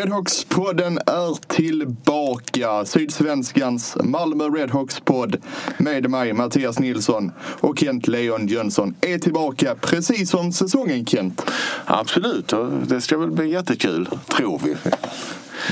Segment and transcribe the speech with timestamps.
[0.00, 2.84] Redhawks-podden är tillbaka.
[2.84, 5.36] Sydsvenskans Malmö Redhawks-podd
[5.78, 11.42] med mig, Mattias Nilsson och Kent Leon Jönsson är tillbaka precis som säsongen, Kent.
[11.84, 14.76] Absolut, och det ska väl bli jättekul, tror vi.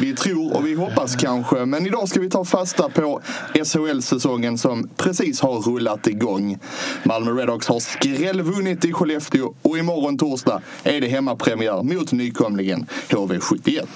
[0.00, 3.20] Vi tror och vi hoppas kanske, men idag ska vi ta fasta på
[3.64, 6.58] SHL-säsongen som precis har rullat igång.
[7.02, 13.86] Malmö Redhawks har skrällvunnit i Skellefteå och imorgon torsdag är det hemmapremiär mot nykomlingen HV71.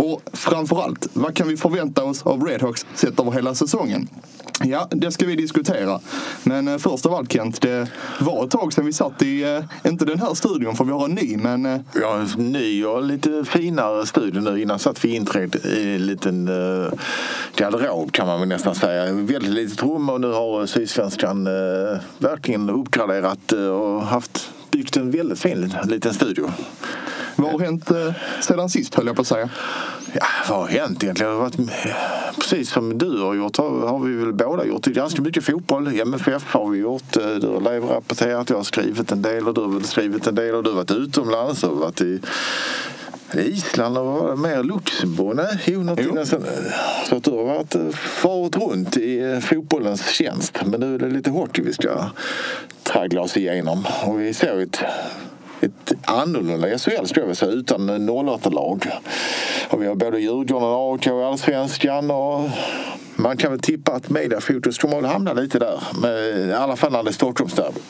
[0.00, 4.08] Och framförallt, vad kan vi förvänta oss av Redhawks sett över hela säsongen?
[4.64, 6.00] Ja, det ska vi diskutera.
[6.42, 7.88] Men eh, först av allt Kent, det
[8.20, 11.04] var ett tag sedan vi satt i, eh, inte den här studion för vi har
[11.04, 14.62] en ny, men eh, Vi har en ny och lite finare studio nu.
[14.62, 16.92] Innan satt vi inträdd i en liten uh,
[17.56, 19.12] garderob kan man väl nästan säga.
[19.12, 25.10] Väldigt litet rum och nu har Sydsvenskan uh, verkligen uppgraderat uh, och haft byggt en
[25.10, 26.50] väldigt fin liten studio
[27.42, 29.48] vad har hänt eh, sedan sist höll jag på att säga?
[30.12, 31.32] Ja, vad har hänt egentligen?
[31.32, 31.56] Har varit,
[32.38, 36.00] precis som du har gjort har, har vi väl båda gjort ganska mycket fotboll.
[36.00, 37.16] MFF har vi gjort.
[37.16, 40.34] Eh, Du har live-rapporterat, jag har skrivit en del och du har väl skrivit en
[40.34, 42.20] del och du har varit utomlands och varit i
[43.34, 44.62] Island och vad var det mer?
[44.62, 45.36] Luxemburg?
[45.36, 46.14] Nej, jo, någonting Jo.
[46.14, 46.42] nästan.
[47.08, 50.58] Så att du har varit eh, farit runt i eh, fotbollens tjänst.
[50.64, 52.04] Men nu är det lite hockey vi ska
[52.82, 53.86] traggla oss igenom.
[54.06, 54.78] Och vi ser ett
[55.60, 58.86] ett annorlunda SHL skulle jag vilja säga utan 08-lag.
[59.68, 62.50] Och vi har både Djurgården och AIK i Allsvenskan och
[63.16, 65.80] man kan väl tippa att Mediafokus kommer att hamna lite där.
[66.48, 67.80] I alla fall när det är Stockholmsderby.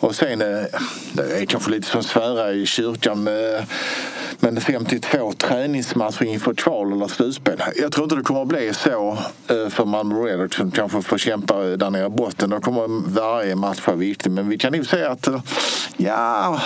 [0.00, 0.64] Och sen, eh,
[1.12, 3.64] det är kanske lite som svära i kyrkan eh,
[4.40, 7.62] men 52 träningsmatcher inför kval eller slutspel.
[7.76, 9.18] Jag tror inte det kommer att bli så
[9.48, 12.50] eh, för Malmö Redhawks som kanske får kämpa där nere i botten.
[12.50, 14.30] Då kommer varje match vara viktig.
[14.30, 15.28] Men vi kan nog säga att,
[15.96, 16.60] ja,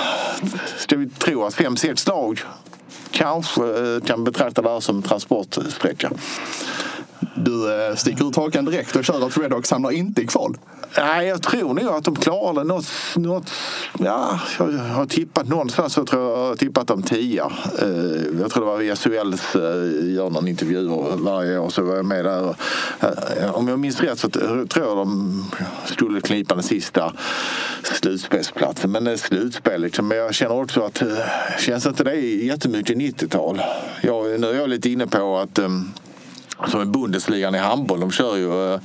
[0.76, 2.40] ska vi tro att fem, sex lag
[3.10, 6.10] kanske eh, kan betrakta det här som transportsträcka.
[7.34, 10.56] Du eh, sticker ut hakan direkt och kör att Redhawks hamnar inte i kval.
[10.96, 12.64] Nej, jag tror nog att de klarar det.
[12.64, 12.86] Något,
[13.16, 13.50] något,
[13.98, 17.52] ja, jag har tippat någonstans jag tror jag jag har tippat dem tia.
[17.82, 17.88] Eh,
[18.40, 22.04] jag tror det var SHL, SHLs eh, gör någon intervju varje år så var jag
[22.04, 22.54] med där.
[23.52, 25.44] Om jag minns rätt så tror jag de
[25.84, 27.12] skulle knipa den sista
[27.82, 28.92] slutspelsplatsen.
[28.92, 30.08] Men slutspel liksom.
[30.08, 31.02] Men jag känner också att
[31.58, 33.62] känns inte det jättemycket 90-tal?
[34.02, 35.92] Jag, nu är jag lite inne på att ehm,
[36.68, 38.80] som är Bundesligan i handboll, de kör ju eh,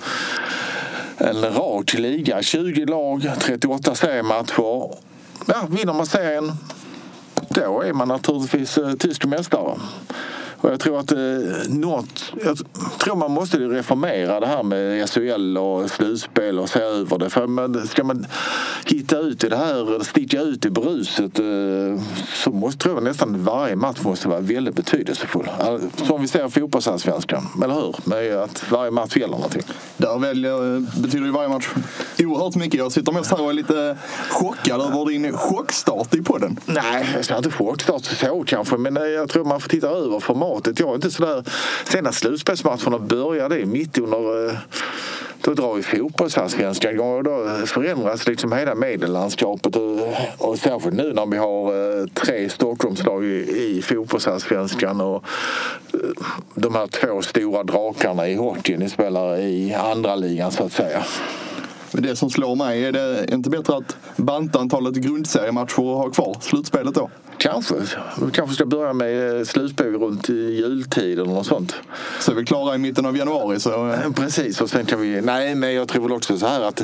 [1.18, 2.42] en rak liga.
[2.42, 4.96] 20 lag, 38 seriematcher.
[5.48, 6.52] Ja, vinner man serien,
[7.50, 9.78] då är man naturligtvis eh, tysk mästare.
[10.66, 11.18] Och jag tror att eh,
[11.70, 12.58] något, jag
[13.00, 17.30] tror man måste reformera det här med SHL och slutspel och se över det.
[17.30, 18.26] För man, ska man
[18.86, 21.46] hitta ut i det här, sticka ut i bruset eh,
[22.44, 25.50] så måste, tror jag nästan varje match måste vara väldigt betydelsefull.
[26.08, 27.96] Som vi ser i fotbollsallsvenskan, eller hur?
[28.04, 29.64] Med att varje match gäller någonting.
[29.98, 31.70] Där väljer, betyder ju varje match
[32.20, 32.78] oerhört mycket.
[32.78, 33.98] Jag sitter mest här och är lite
[34.30, 36.60] chockad över din chockstart i podden.
[36.66, 40.20] Nej, jag ska inte chockstart så kanske, men eh, jag tror man får titta över
[40.20, 40.55] formatet.
[40.64, 41.44] Jag är inte sådär...
[41.84, 44.50] Sen när slutspelsmatcherna börjar, det är mitt under...
[44.50, 44.58] Eh,
[45.46, 49.76] då drar ju fotbollsallsvenskan igång och då förändras liksom hela medellandskapet.
[49.76, 50.00] Och,
[50.38, 55.24] och särskilt nu när vi har eh, tre Stockholmslag i, i fotbollsallsvenskan och
[55.94, 56.00] eh,
[56.56, 61.04] de här två stora drakarna i hockeyn ni spelar i andra ligan så att säga.
[61.92, 66.10] Men det som slår mig, är det inte bättre att banta antalet grundseriematcher och ha
[66.10, 67.10] kvar slutspelet då?
[67.38, 67.76] Kanske.
[68.22, 71.76] Vi kanske ska börja med eh, slutspel runt jultid eller något sånt.
[72.20, 73.92] Så är vi klara i mitten av januari så...
[73.92, 75.22] Eh, Precis, och sen kan vi...
[75.22, 76.82] Nej, men jag tror väl också så här att...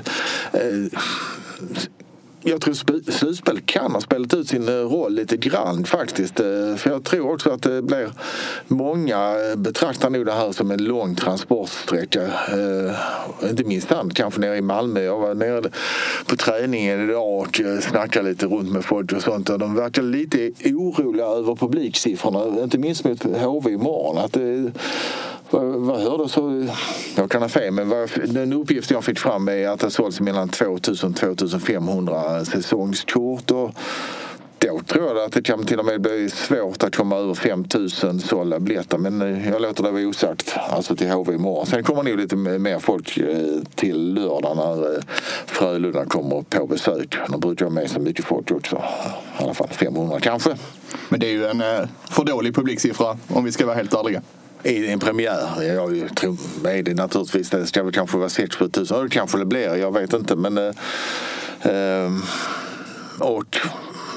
[0.52, 1.00] Eh,
[2.44, 2.74] jag tror
[3.12, 6.40] slutspel kan ha spelat ut sin eh, roll lite grann faktiskt.
[6.40, 8.10] Eh, för jag tror också att det blir...
[8.68, 12.22] Många eh, betraktar nog det här som en lång transportsträcka.
[12.24, 15.02] Eh, Inte minst han kanske nere i Malmö.
[15.02, 15.62] Jag var nere
[16.26, 19.50] på träningen idag och snackade lite runt med folk och sånt.
[19.50, 22.64] Och de verkar lite oroliga över publiksiffrorna.
[22.64, 24.18] Inte minst mot HV imorgon.
[24.18, 24.72] Att det,
[25.52, 26.68] vad, hörde så,
[27.16, 30.20] jag kan ha fel, men vad, den uppgift jag fick fram är att det sålts
[30.20, 33.52] mellan 2000 2500 säsongskort.
[33.52, 33.72] Och
[34.58, 38.20] då tror jag att det kan till och med bli svårt att komma över 5000
[38.20, 38.98] sålda biljetter.
[38.98, 40.54] Men jag låter det vara osagt.
[40.70, 41.66] Alltså till HV imorgon.
[41.66, 43.38] Sen kommer nog lite mer folk eh,
[43.76, 45.02] till lördag när eh,
[45.46, 47.18] Frölunda kommer på besök.
[47.30, 48.84] De brukar ha med sig mycket folk också.
[49.40, 50.56] I alla fall 500 kanske.
[51.10, 54.22] Men det är ju en eh, för dålig publiksiffra om vi ska vara helt ärliga.
[54.64, 55.64] I en premiär.
[55.64, 57.50] Jag tror, nej, det naturligtvis.
[57.50, 58.98] Det ska väl kanske vara 6-7 tusen.
[58.98, 59.76] Ja, Det kanske det blir.
[59.76, 60.36] Jag vet inte.
[60.36, 60.74] Men, eh,
[61.62, 62.12] eh,
[63.20, 63.58] och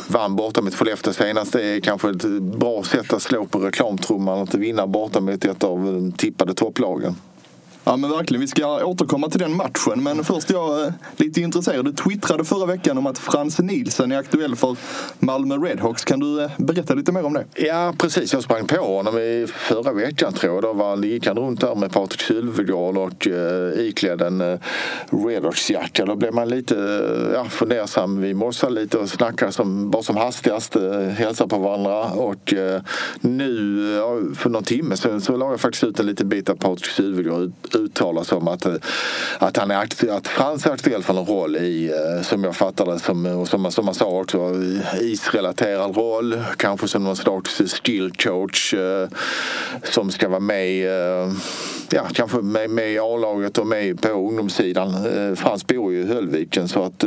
[0.08, 1.52] vann borta mot Skellefteå senast.
[1.52, 4.38] Det är kanske ett bra sätt att slå på reklamtrumman.
[4.38, 7.16] Att vinna borta mot ett av de tippade topplagen.
[7.86, 10.02] Ja men verkligen, vi ska återkomma till den matchen.
[10.02, 11.84] Men först jag är lite intresserad.
[11.84, 14.76] Du twittrade förra veckan om att Frans Nielsen är aktuell för
[15.18, 16.04] Malmö Redhawks.
[16.04, 17.44] Kan du eh, berätta lite mer om det?
[17.54, 20.62] Ja precis, jag sprang på honom i förra veckan tror jag.
[20.62, 24.58] Då var, gick han runt där med Patrik Sylvegård och eh, iklädd en eh,
[25.10, 26.06] Redhawks-jacka.
[26.06, 28.20] Då blev man lite eh, ja, fundersam.
[28.20, 32.04] Vi mossade lite och snackade som, bara som hastigast, eh, hälsade på varandra.
[32.04, 32.82] Och eh,
[33.20, 36.86] nu för någon timme sedan så la jag faktiskt ut en liten bit av Patrik
[36.86, 38.74] Sylvegård ut, uttala sig om att, eh,
[39.38, 42.56] att, han är aktuell, att Frans är aktuell för en roll i, eh, som jag
[42.56, 46.42] fattar det, som, och som, som man sa också, eh, isrelaterad roll.
[46.56, 48.74] Kanske som någon slags skill coach
[49.82, 50.84] som ska vara med
[51.90, 54.94] ja, kanske med, med i A-laget och med på ungdomssidan.
[55.36, 57.04] Frans bor ju i Höllviken så att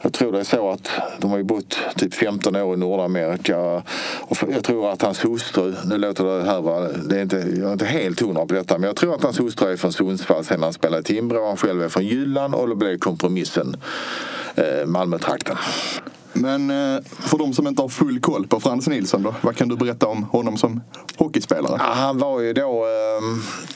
[0.00, 3.82] jag tror det är så att de har ju bott typ 15 år i Nordamerika
[4.20, 7.68] och jag tror att hans hustru, nu låter det här vara, det är inte, jag
[7.68, 10.44] är inte helt hundra på detta men jag tror att hans hustru är från Sundsvall
[10.44, 13.76] sen han spelade i Timrå, han själv är från Jylland och då blev kompromissen
[14.54, 15.56] eh, Malmötrakten.
[16.32, 19.68] Men eh, för de som inte har full koll på Frans Nilsson då, vad kan
[19.68, 20.80] du berätta om honom som
[21.16, 21.76] hockeyspelare?
[21.78, 22.86] Ja, han var ju då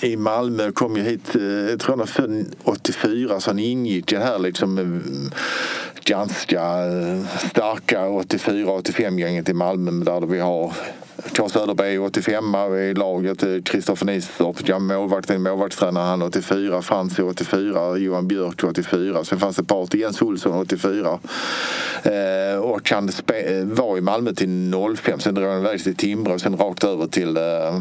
[0.03, 3.59] eh, i Malmö, kom ju hit, eh, jag tror han var född 84 så han
[3.59, 5.33] ingick i det här liksom eh,
[6.07, 10.73] ganska eh, starka 84-85-gänget i Malmö där vi har
[11.37, 17.97] K Söderberg 85 i laget, eh, Kristoffer Nistorp, ja, målvakten, målvaktstränare han 84, Frans 84,
[17.97, 21.19] Johan Björk 84, sen fanns det ett par till, Jens Olsson 84.
[22.03, 26.39] Eh, och han eh, var i Malmö till 05, sen drog han iväg till Timrå,
[26.39, 27.81] sen rakt över till, eh,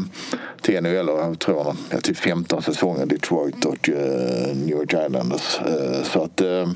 [0.60, 4.94] till NHL och jag tror han ja, typ 15 säsonger Detroit och eh, New York
[5.06, 5.60] Islanders.
[5.60, 6.68] Eh, så att eh,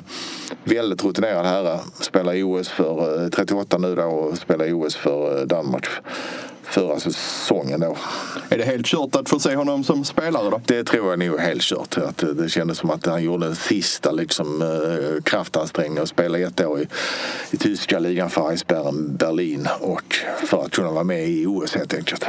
[0.64, 1.78] väldigt rutinerad herre.
[2.00, 5.86] Spelar i OS för, eh, 38 nu då och spelar i OS för eh, Danmark
[6.62, 7.96] förra säsongen då.
[8.48, 10.60] Är det helt kört att få se honom som spelare då?
[10.66, 11.98] Det tror jag nog är helt kört.
[11.98, 16.38] Att det- det kändes som att han gjorde den sista liksom, eh, kraftansträngningen och spela
[16.38, 16.86] ett år i,
[17.50, 20.16] i tyska ligan för Eisbären Berlin och
[20.46, 22.24] för att kunna vara med i OS helt enkelt.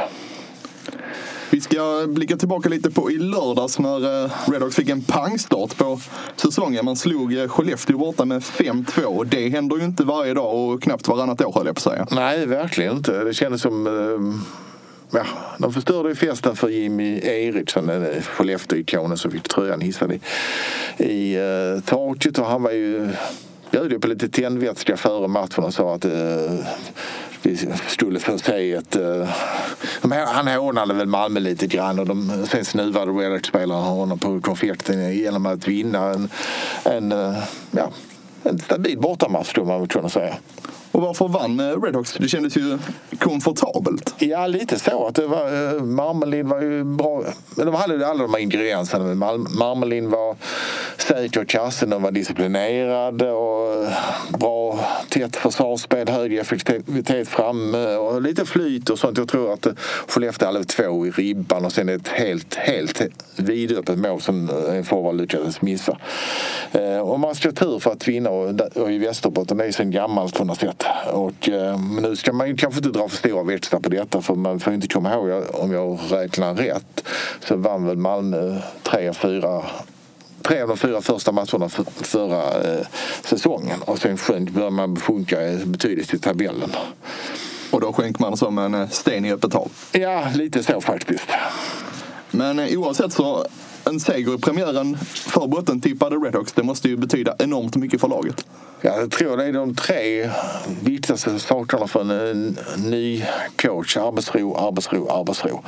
[1.52, 6.00] Vi ska blicka tillbaka lite på i lördags när eh, Redhawks fick en pangstart på
[6.36, 6.84] säsongen.
[6.84, 10.82] Man slog eh, Skellefteå borta med 5-2 och det händer ju inte varje dag och
[10.82, 12.06] knappt varannat år höll jag på att säga.
[12.10, 13.24] Nej, verkligen inte.
[13.24, 13.86] Det kändes som...
[13.86, 15.24] Eh, ja,
[15.58, 20.20] de förstörde ju festen för Jimmy Eriksson, den där Skellefteå-ikonen som fick tröjan hissad i,
[21.04, 22.38] i uh, taket.
[22.38, 23.08] Och han var ju
[23.72, 26.66] bjöd ju på lite tändvätska före matchen och sa att eh,
[27.42, 27.56] vi
[27.88, 28.96] skulle få se ett...
[28.96, 29.28] eh,
[30.26, 35.46] han hånade väl Malmö lite grann och de, sen snuvade Redhawks-spelarna honom på konfekten genom
[35.46, 36.28] att vinna en,
[36.84, 37.38] en, eh,
[37.70, 37.90] ja,
[38.42, 40.34] en stabil bortamatch skulle man väl kunna säga.
[40.92, 42.12] Och varför vann eh, Redhawks?
[42.12, 42.78] Det kändes ju
[43.18, 44.14] komfortabelt.
[44.18, 45.06] Ja, lite så.
[45.06, 47.22] Att det var, eh, Marmelin var ju bra.
[47.56, 49.14] Men de hade alla de här ingredienserna.
[49.14, 50.36] Marmelin var
[50.98, 53.92] säker i kassen, de var disciplinerade och eh,
[54.38, 59.18] bra tätt försvarsspel, hög effektivitet framme och lite flyt och sånt.
[59.18, 59.66] Jag tror att
[60.08, 63.02] Skellefteå hade två i ribban och sen ett helt, helt
[63.36, 65.98] vidöppet mål som en forward lyckades missa.
[67.02, 70.44] Och man ska tur för att vinna och, i Västerbotten det är sen gammalt på
[70.44, 70.81] något sätt.
[71.12, 74.34] Och, eh, nu ska man ju kanske inte dra för stora växlar på detta för
[74.34, 77.04] man får inte komma ihåg, om jag räknar rätt,
[77.40, 79.62] så vann väl Malmö tre, fyra
[80.42, 82.86] tre av de fyra första matcherna för, förra eh,
[83.24, 86.70] säsongen och sen sjönk, började man sjunka betydligt i tabellen.
[87.70, 89.70] Och då sjönk man som en sten i öppet hav.
[89.92, 91.28] Ja, lite så faktiskt.
[92.30, 93.46] Men eh, oavsett så,
[93.84, 98.46] en seger i premiären för bottentippade Redhawks, det måste ju betyda enormt mycket för laget.
[98.80, 100.30] Ja, Jag tror det är de tre
[100.82, 102.56] viktigaste sakerna för en, en
[102.90, 103.24] ny
[103.56, 103.96] coach.
[103.96, 105.62] Arbetsro, arbetsro, arbetsro.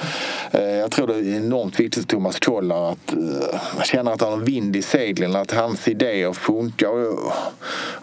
[0.51, 4.33] Eh, Jag tror det är enormt viktigt för Thomas Kollar att eh, känna att han
[4.33, 6.89] har vind i seglen, att hans idéer funkar.
[6.89, 7.33] Och,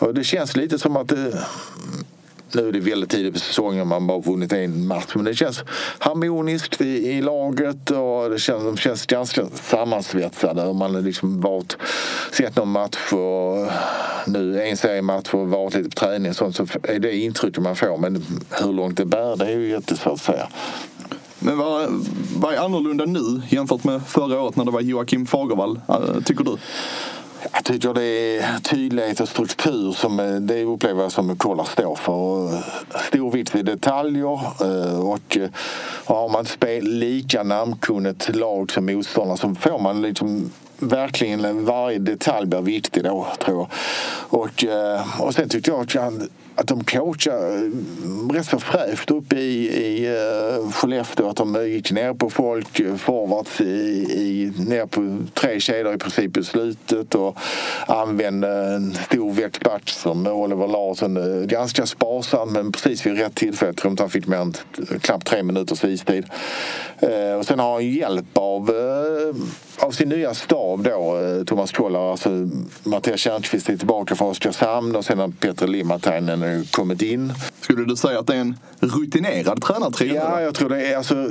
[0.07, 1.43] och det känns lite som att det,
[2.55, 5.11] nu är det väldigt tidigt på säsongen, man har bara vunnit en match.
[5.15, 5.63] Men det känns
[5.99, 10.73] harmoniskt i, i laget och det känns, de känns ganska sammansvetsade.
[10.73, 11.77] Man har liksom varit,
[12.31, 13.71] sett någon match och
[14.25, 17.75] nu en seriematch och varit lite på träning och sånt så är det intrycket man
[17.75, 17.97] får.
[17.97, 20.47] Men hur långt det bär, det är ju jättesvårt att säga.
[21.39, 21.89] Men vad,
[22.35, 26.43] vad är annorlunda nu jämfört med förra året när det var Joakim Fagervall, äh, tycker
[26.43, 26.57] du?
[27.43, 28.03] Jag tycker det
[28.37, 32.53] är tydlighet och struktur som eh, det upplever jag som Kollar står för.
[32.53, 32.61] Eh,
[33.07, 35.37] stor vikt vid detaljer eh, och
[36.05, 42.47] har man spel lika namnkunnigt lag som motståndare så får man liksom verkligen varje detalj
[42.47, 43.67] blir viktig då tror jag.
[44.39, 44.65] Och,
[45.19, 49.67] och sen tyckte jag att han att de coachar eh, rätt så fräscht uppe i,
[49.67, 51.29] i eh, Skellefteå.
[51.29, 53.63] Att de eh, gick ner på folk, forwards, i,
[54.11, 57.37] i, ner på tre kedjor i princip i slutet och
[57.87, 61.47] använde en stor växtback som Oliver Larsson.
[61.47, 63.69] Ganska sparsam men precis vid rätt tillfälle.
[63.69, 64.53] Jag tror inte han fick mer än
[65.01, 66.25] knappt tre minuters istid.
[67.39, 68.71] Och sen har han hjälp av,
[69.83, 72.11] av sin nya stab då, Thomas Kollar.
[72.11, 72.29] Alltså,
[72.83, 77.33] Mattias Tjärnqvist är tillbaka från Oskarshamn och sen har Peter Limatainen kommit in.
[77.61, 80.15] Skulle du säga att det är en rutinerad tränartrio?
[80.15, 81.29] Ja, jag tror det är alltså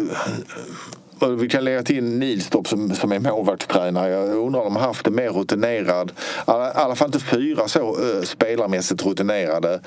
[1.28, 4.08] vi kan lägga till Nilstorp som, som är målvaktstränare.
[4.08, 6.14] Jag undrar om de haft en mer rutinerad, i
[6.46, 9.80] alla fall inte fyra så uh, spelarmässigt rutinerade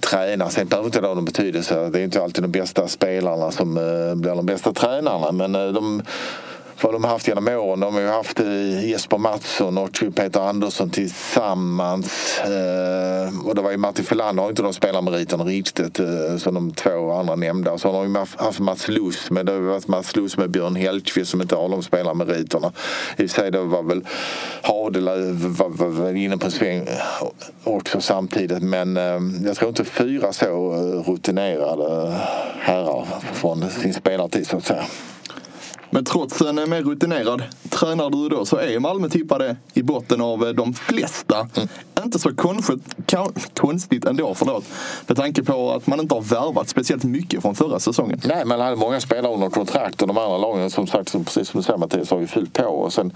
[0.00, 0.50] tränare.
[0.50, 1.88] Sen behöver inte det ha någon betydelse.
[1.88, 5.32] Det är inte alltid de bästa spelarna som uh, blir de bästa tränarna.
[5.32, 6.02] Men de
[6.80, 7.80] vad de har haft genom åren.
[7.80, 12.38] De har ju haft eh, Jesper Mattsson och Peter Andersson tillsammans.
[12.40, 16.70] Eh, och det var ju Martin Filander har inte de spelarmeriterna riktigt eh, som de
[16.70, 17.78] två andra nämnda.
[17.78, 20.76] Så har de ju haft Mats Luss men det har varit Mats Luss med Björn
[20.76, 22.72] Hellkvist som inte har de spelarmeriterna.
[23.16, 24.06] I och för sig det var väl
[24.62, 26.88] Hadelöv var, var, var inne på en sväng
[27.64, 28.96] också samtidigt men
[29.46, 30.72] jag tror inte fyra så
[31.06, 32.16] rutinerade
[32.60, 34.84] herrar från sin spelartid så att säga.
[35.94, 40.54] Men trots en mer rutinerad tränare du då så är Malmö tippade i botten av
[40.54, 41.48] de flesta.
[41.56, 41.68] Mm.
[42.04, 42.96] Inte så konstigt,
[43.54, 44.64] konstigt ändå, förlåt.
[45.06, 48.20] Med tanke på att man inte har värvat speciellt mycket från förra säsongen.
[48.24, 51.60] Nej, man hade många spelare under kontrakt och de andra lagen som sagt, precis som
[51.60, 52.64] du säger Mattias, har ju fyllt på.
[52.64, 53.12] Och sen,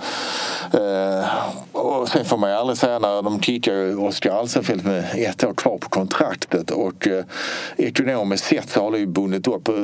[0.73, 1.29] eh,
[1.73, 5.55] och sen får man ju aldrig säga när de kickar Oskar Alsenfelt med ett år
[5.55, 7.25] kvar på kontraktet och eh,
[7.77, 9.75] ekonomiskt sett så har det ju bundit upp, eh,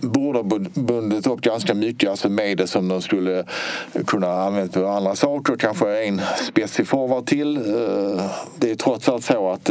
[0.00, 0.42] borde ha
[0.74, 3.44] bundit upp ganska mycket alltså medel som de skulle
[4.06, 5.56] kunna använda på andra saker.
[5.56, 7.56] Kanske en spetsig forward till.
[7.56, 8.24] Eh,
[8.58, 9.70] det är trots allt så att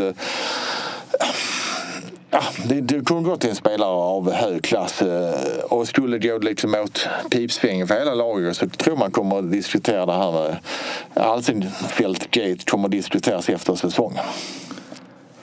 [2.35, 6.27] Ja, det, det kunde gått till en spelare av hög klass eh, och skulle det
[6.27, 10.31] gå liksom åt pipsvängen för hela laget så tror man kommer att diskutera det här
[10.31, 10.57] med
[11.13, 14.23] Alsenfelt Gate kommer att diskuteras efter säsongen.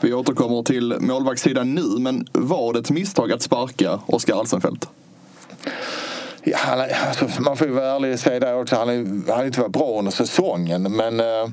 [0.00, 4.88] Vi återkommer till målvaktssidan nu, men var det ett misstag att sparka Oskar Alsenfelt?
[6.44, 8.76] Ja, han, alltså, man får ju vara ärlig och säga det också.
[8.76, 8.88] Han
[9.28, 10.82] har inte varit bra under säsongen.
[10.82, 11.49] Men uh,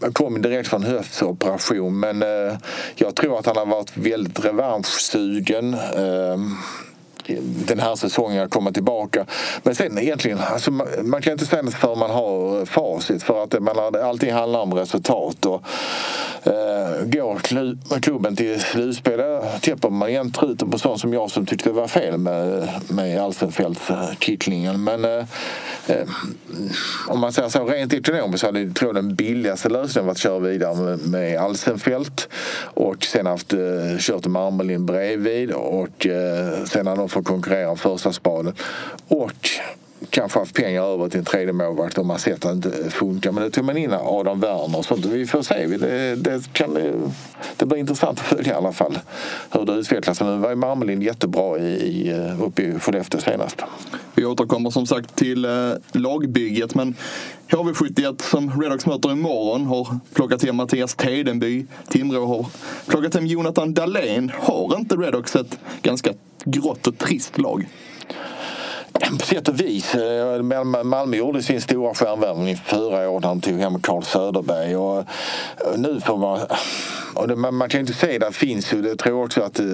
[0.00, 2.00] han kom direkt från höftoperation.
[2.00, 2.56] Men eh,
[2.94, 5.74] jag tror att han har varit väldigt revanschsugen.
[5.74, 6.38] Eh,
[7.66, 9.26] den här säsongen att komma tillbaka.
[9.62, 13.42] Men sen egentligen, alltså, man, man kan inte säga något förrän man har facit för
[13.42, 15.46] att man, allting handlar om resultat.
[15.46, 15.62] Och,
[16.42, 17.38] eh, går
[18.00, 19.20] klubben till slutspel
[19.60, 24.84] täpper man igen truten på sånt som jag som tyckte var fel med, med Alsenfelt-kittlingen.
[24.84, 25.24] Men eh,
[25.86, 26.08] eh,
[27.08, 30.22] om man säger så rent ekonomiskt så hade jag tror den billigaste lösningen varit att
[30.22, 32.28] köra vidare med, med Alsenfelt
[32.74, 33.58] och sen haft eh,
[33.98, 38.54] kört Marmelin bredvid och eh, sen hade de för att konkurrera om första spaden.
[39.08, 39.50] Och
[40.10, 43.32] kanske haft pengar över till en tredje målvakt om man sett att det inte funkar.
[43.32, 45.04] Men det tog man in Adam Werner och sånt.
[45.04, 45.66] Vi får se.
[45.66, 46.74] Det, det, kan,
[47.56, 48.98] det blir intressant att följa i alla fall
[49.50, 50.20] hur det utvecklas.
[50.20, 53.62] Nu var ju Marmelin jättebra i, eh, uppe i Skellefteå senast.
[54.14, 55.50] Vi återkommer som sagt till eh,
[55.92, 56.94] lagbygget men
[57.48, 61.66] HV71 som Redox möter imorgon har plockat hem Mattias Tedenby.
[61.88, 62.46] Timrå har
[62.86, 64.32] plockat hem Jonathan Dahlén.
[64.40, 66.12] Har inte Redox ett ganska
[66.44, 67.68] grått och trist lag?
[69.18, 69.94] På sätt och vis.
[69.94, 70.42] Eh,
[70.84, 74.76] Malmö gjorde sin stora stjärnvärvning förra året när de tog hem Carl Söderberg.
[74.76, 75.04] Och eh,
[75.76, 76.40] nu får man...
[77.14, 78.88] Och man kan inte se det finns ju.
[78.88, 79.66] Jag tror också att eh,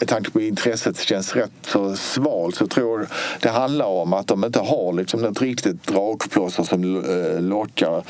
[0.00, 3.08] med tanke på intresset känns rätt så svalt så tror jag
[3.40, 8.02] det handlar om att de inte har liksom något riktigt dragplåster som eh, lockar,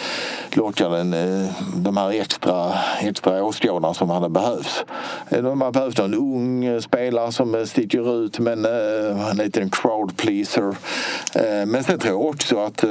[0.52, 4.84] lockar den, eh, de här extra, extra åskådarna som hade behövts.
[5.28, 10.76] Eh, de har behövt en ung spelare som sticker ut men en liten crowd pleaser.
[11.66, 12.84] Men sen tror jag också att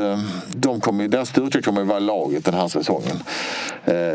[0.47, 3.23] de kommer, deras styrka kommer att vara laget den här säsongen.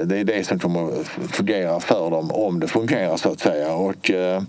[0.05, 3.75] Det är det som kommer att fungera för dem om det fungerar så att säga.
[3.75, 4.43] Och, eh,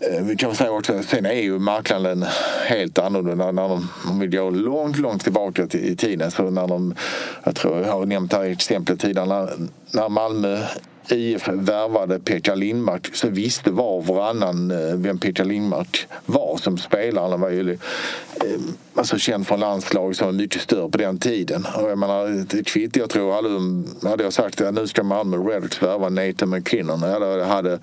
[0.00, 2.24] Eh, vi kan säga också, sen är ju marknaden
[2.66, 6.30] helt annorlunda när de, om vi går långt, långt tillbaka till, i tiden.
[6.30, 6.94] Så när de,
[7.44, 9.50] jag tror jag har nämnt här exemplet tidigare, när,
[9.90, 10.58] när Malmö
[11.08, 16.78] IF värvade Peter Lindmark så visste var och varannan eh, vem Peter Lindmark var som
[16.78, 17.30] spelare.
[17.30, 17.78] Han var ju eh,
[18.94, 21.66] alltså känd från landslag som var mycket större på den tiden.
[21.76, 25.82] Och jag menar, kvitt, jag tror aldrig hade jag sagt att nu ska Malmö Redhawks
[25.82, 27.02] värva Nathan McKinnon.
[27.42, 27.78] Hade,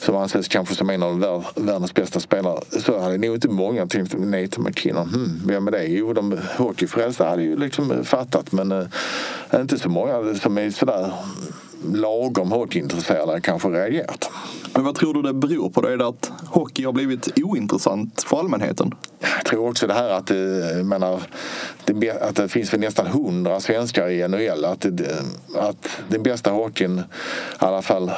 [0.00, 2.60] som anses kanske som en av världens bästa spelare.
[2.70, 5.08] Så hade nog inte många tänkt Nathan McKinnon.
[5.08, 5.84] Hmm, vem är det?
[5.84, 8.86] Jo, de hockeyfrälsta hade ju liksom fattat men eh,
[9.54, 11.12] inte så många som är sådär
[11.92, 14.30] lagom hockeyintresserade kanske reagerat.
[14.74, 15.80] Men vad tror du det beror på?
[15.80, 15.88] Då?
[15.88, 18.94] Är det att hockey har blivit ointressant för allmänheten?
[19.20, 21.20] Jag tror också det här att, eh, jag menar,
[21.84, 24.64] det, att det finns väl nästan hundra svenskar i NHL.
[24.64, 25.22] Att, det,
[25.54, 27.02] att den bästa hockeyn, i
[27.58, 28.10] alla fall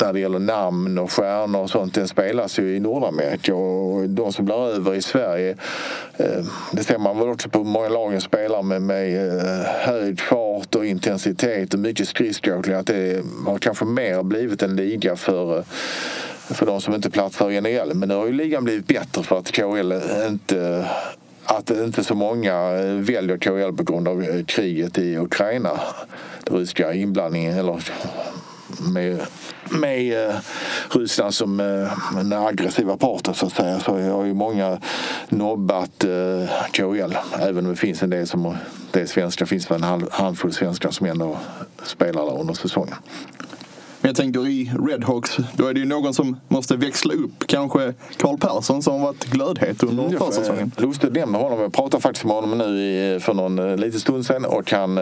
[0.00, 4.32] när det gäller namn och stjärnor och sånt, den spelas ju i Nordamerika och de
[4.32, 5.56] som blir över i Sverige,
[6.16, 10.20] eh, det ser man väl också på hur många lagen spelar med, med eh, höjd
[10.20, 15.58] fart och intensitet och mycket skridskoåkning, att det har kanske mer blivit en liga för
[15.58, 15.64] eh,
[16.44, 17.94] för de som inte platsar i NHL.
[17.94, 19.92] Men nu har ju ligan blivit bättre för att KL
[20.26, 20.88] inte
[21.44, 25.80] att inte så många väljer KL på grund av kriget i Ukraina.
[26.44, 27.82] Den ryska inblandningen eller
[28.92, 29.20] med,
[29.70, 30.34] med eh,
[30.90, 34.78] Ryssland som eh, en aggressiva parter så att säga så har ju många
[35.28, 37.16] nobbat eh, KL.
[37.40, 38.56] Även om det finns en del som
[38.92, 41.38] det är svenskar finns det en handfull svenskar som ändå
[41.84, 42.96] spelar där under säsongen.
[44.00, 47.46] Men jag tänker i Redhawks, då är det ju någon som måste växla upp.
[47.46, 50.72] Kanske Karl Persson som har varit glödhet under försäsongen.
[50.76, 51.60] Lustigt att nämna honom.
[51.60, 54.98] Jag pratade faktiskt med honom nu för någon liten stund sedan och han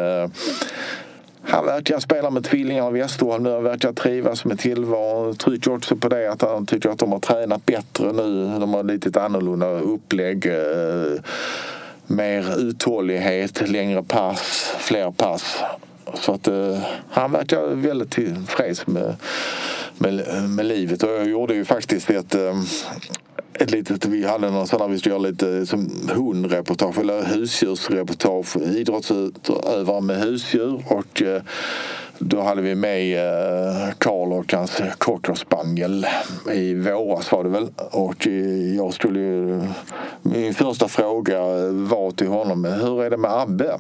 [1.44, 3.50] han verkar spela med tvillingar av Westerholm nu.
[3.50, 5.36] Han verkar trivas med tillvaron.
[5.36, 8.58] Trycker också på det att han tycker att de har tränat bättre nu.
[8.60, 10.46] De har lite ett annorlunda upplägg.
[10.46, 11.20] Eh,
[12.06, 15.56] mer uthållighet, längre pass, fler pass.
[16.14, 16.78] Så att eh,
[17.10, 19.16] han verkar väldigt tillfreds med,
[19.98, 21.02] med, med livet.
[21.02, 22.54] Och jag gjorde ju faktiskt ett eh,
[23.54, 28.56] ett litet, vi hade någon sån där vi skulle göra lite som hundreportage eller husdjursreportage.
[28.56, 31.42] Idrottsutövare med husdjur och eh,
[32.18, 36.06] då hade vi med eh, Karl och hans cocker spaniel
[36.52, 37.68] i våras var det väl.
[37.90, 39.62] Och eh, jag skulle ju,
[40.22, 43.78] min första fråga var till honom, hur är det med Abbe?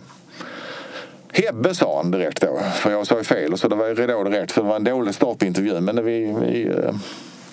[1.34, 4.24] Hebbe sa han direkt då, för jag sa ju fel så det var ju ridå
[4.24, 4.54] direkt.
[4.54, 6.94] Så det var en dålig start på intervjun men vi, vi eh,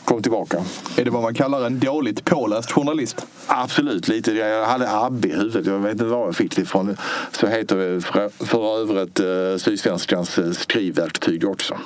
[0.10, 0.64] kom tillbaka.
[0.98, 3.26] Är det vad man kallar en dåligt påläst journalist?
[3.48, 4.32] Absolut, lite.
[4.32, 5.66] Jag hade Abbe i huvudet.
[5.66, 6.98] Jag vet inte var jag fick det ifrån.
[7.32, 11.78] Så heter det för, för övrigt eh, Sydsvenskans eh, skrivverktyg också.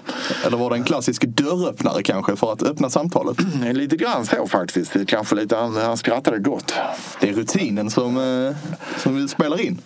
[0.46, 3.38] Eller var det en klassisk dörröppnare kanske för att öppna samtalet?
[3.74, 4.96] Lite grann så faktiskt.
[5.08, 6.74] Kanske lite, han, han skrattade gott.
[7.20, 8.56] Det är rutinen som, eh,
[8.98, 9.82] som vi spelar in.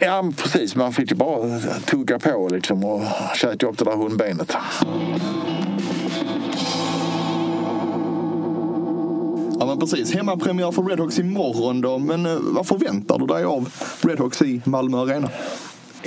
[0.00, 0.76] Ja, precis.
[0.76, 3.02] Man fick ju bara tugga på liksom och
[3.34, 4.56] käka upp det där hundbenet.
[9.74, 11.98] Men precis, hemmapremiär för Redhawks imorgon då.
[11.98, 13.68] Men eh, vad förväntar du dig av
[14.00, 15.30] Redhawks i Malmö Arena?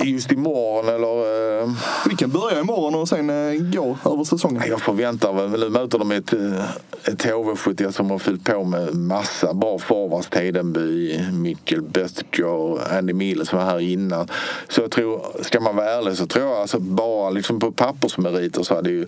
[0.04, 1.62] Just imorgon eller...
[1.62, 1.68] Eh,
[2.08, 4.62] Vi kan börja imorgon och sen eh, gå över säsongen.
[4.68, 6.64] jag förväntar mig, nu möter de ett, eh,
[7.04, 10.28] ett HV71 som har fyllt på med massa bra forwards.
[10.28, 14.28] Tedenby, Mikkel Böttger Andy Miller som var här innan.
[14.68, 18.62] Så jag tror, ska man vara ärlig så tror jag alltså bara liksom på pappersmeriter
[18.62, 19.06] så hade ju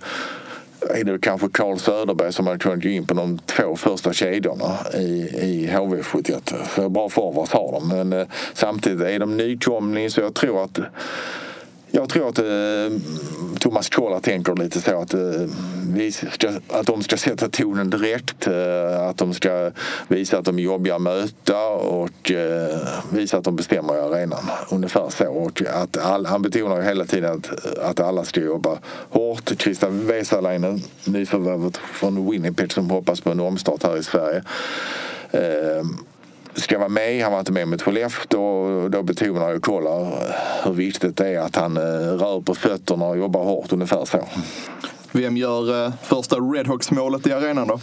[0.91, 4.79] är det kanske Carl Söderberg som hade kunnat gå in på de två första kedjorna
[4.95, 5.01] i,
[5.41, 6.55] i HV71.
[6.75, 7.89] Så bra forwards har de.
[7.89, 10.79] Men eh, samtidigt är de nykomling så jag tror att
[11.91, 13.01] jag tror att eh,
[13.59, 15.21] Thomas Kohler tänker lite så att, eh,
[15.95, 18.47] vi ska, att de ska sätta tonen direkt.
[18.47, 19.71] Eh, att de ska
[20.09, 22.79] visa att de är jobbiga att möta och eh,
[23.13, 24.51] visa att de bestämmer i arenan.
[24.71, 25.33] Ungefär så.
[25.33, 28.79] Och att all, han betonar ju hela tiden att, att alla ska jobba
[29.11, 29.53] hårt.
[29.59, 34.43] Christian Vesalainen, nyförvärvet från Winnipeg som hoppas på en omstart här i Sverige.
[35.31, 35.85] Eh,
[36.55, 37.23] Ska vara med.
[37.23, 40.11] Han var inte med mot Skellefteå och då betonar jag Kolla
[40.65, 41.83] hur viktigt det är att han eh,
[42.17, 44.29] rör på fötterna och jobbar hårt ungefär så.
[45.13, 47.81] Vem gör eh, första Redhawks-målet i arenan då?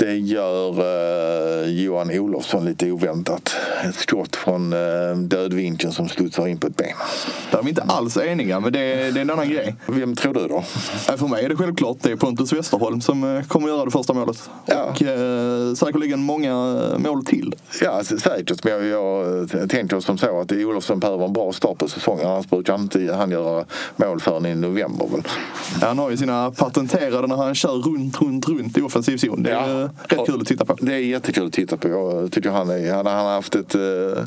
[0.00, 3.56] Det gör eh, Johan Olofsson lite oväntat.
[3.84, 6.88] Ett skott från eh, dödvinkeln som studsar in på ett ben.
[7.50, 9.76] Där är vi inte alls eniga, men det är, det är en annan grej.
[9.86, 10.64] Vem tror du då?
[11.08, 13.90] Nej, För mig är det självklart det är Pontus Westerholm som eh, kommer göra det
[13.90, 14.50] första målet.
[14.66, 14.84] Ja.
[14.84, 16.54] Och eh, säkerligen många
[16.98, 17.54] mål till.
[17.82, 18.64] Ja, alltså, säkert.
[18.64, 22.26] Men jag, jag tänker som så att Olofsson behöver en bra start på säsongen.
[22.26, 23.64] Annars brukar han inte han göra
[23.96, 25.06] mål förrän i november.
[25.12, 25.22] Väl?
[25.80, 29.42] Han har ju sina patenterade när han kör runt, runt, runt i offensiv zon.
[29.42, 30.16] Det Ja.
[30.16, 30.76] rätt kul att titta på.
[30.80, 31.88] Det är jättekul att titta på.
[31.88, 33.74] Jag tycker han är, hade han haft ett...
[33.74, 34.24] eh,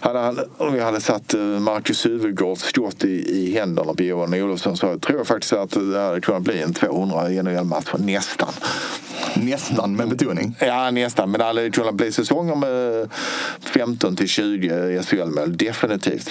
[0.00, 4.76] hade om vi hade satt eh, Marcus Hufvudgårds skott i, i händerna på Johan Olofsson
[4.76, 7.86] så tror jag faktiskt att det hade kunnat bli en 200 i NHL-match.
[7.98, 8.52] Nästan.
[9.34, 10.56] Nästan med betoning.
[10.60, 11.30] Ja, nästan.
[11.30, 13.08] Men det hade kunnat bli säsonger med
[13.60, 15.56] 15 till 20 SHL-mål.
[15.56, 16.30] Definitivt.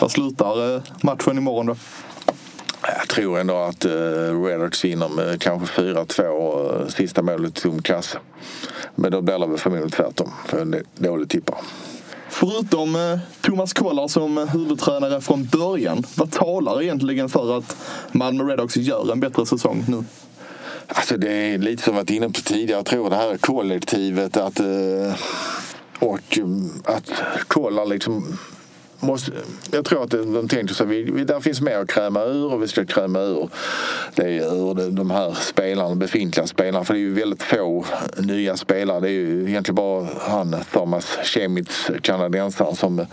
[0.00, 1.76] Vad slutar eh, matchen imorgon då?
[2.82, 8.18] Jag tror ändå att uh, Redhawks vinner med kanske 4-2 uh, sista målet tom kasse.
[8.94, 10.32] Men då blir det väl förmodligen tvärtom.
[10.46, 11.58] För en dålig tippare.
[12.30, 17.76] Förutom eh, Thomas Kollar som eh, huvudtränare från början, vad talar egentligen för att
[18.12, 20.04] Malmö Redhawks gör en bättre säsong nu?
[20.86, 22.78] Alltså det är lite som jag varit inne på tidigare.
[22.78, 25.14] Jag tror det här kollektivet att, eh,
[25.98, 27.12] och um, att
[27.48, 28.38] kolla liksom
[29.00, 29.32] Måste,
[29.70, 32.62] jag tror att de tänker så vi, vi, där finns mer att kräma ur och
[32.62, 33.48] vi ska kräma ur,
[34.14, 36.84] det ur de, här spelarna, befintliga spelarna.
[36.84, 37.84] För det är ju väldigt få
[38.18, 39.00] nya spelare.
[39.00, 43.06] Det är ju egentligen bara han, Thomas Chemitz, kanadensaren, som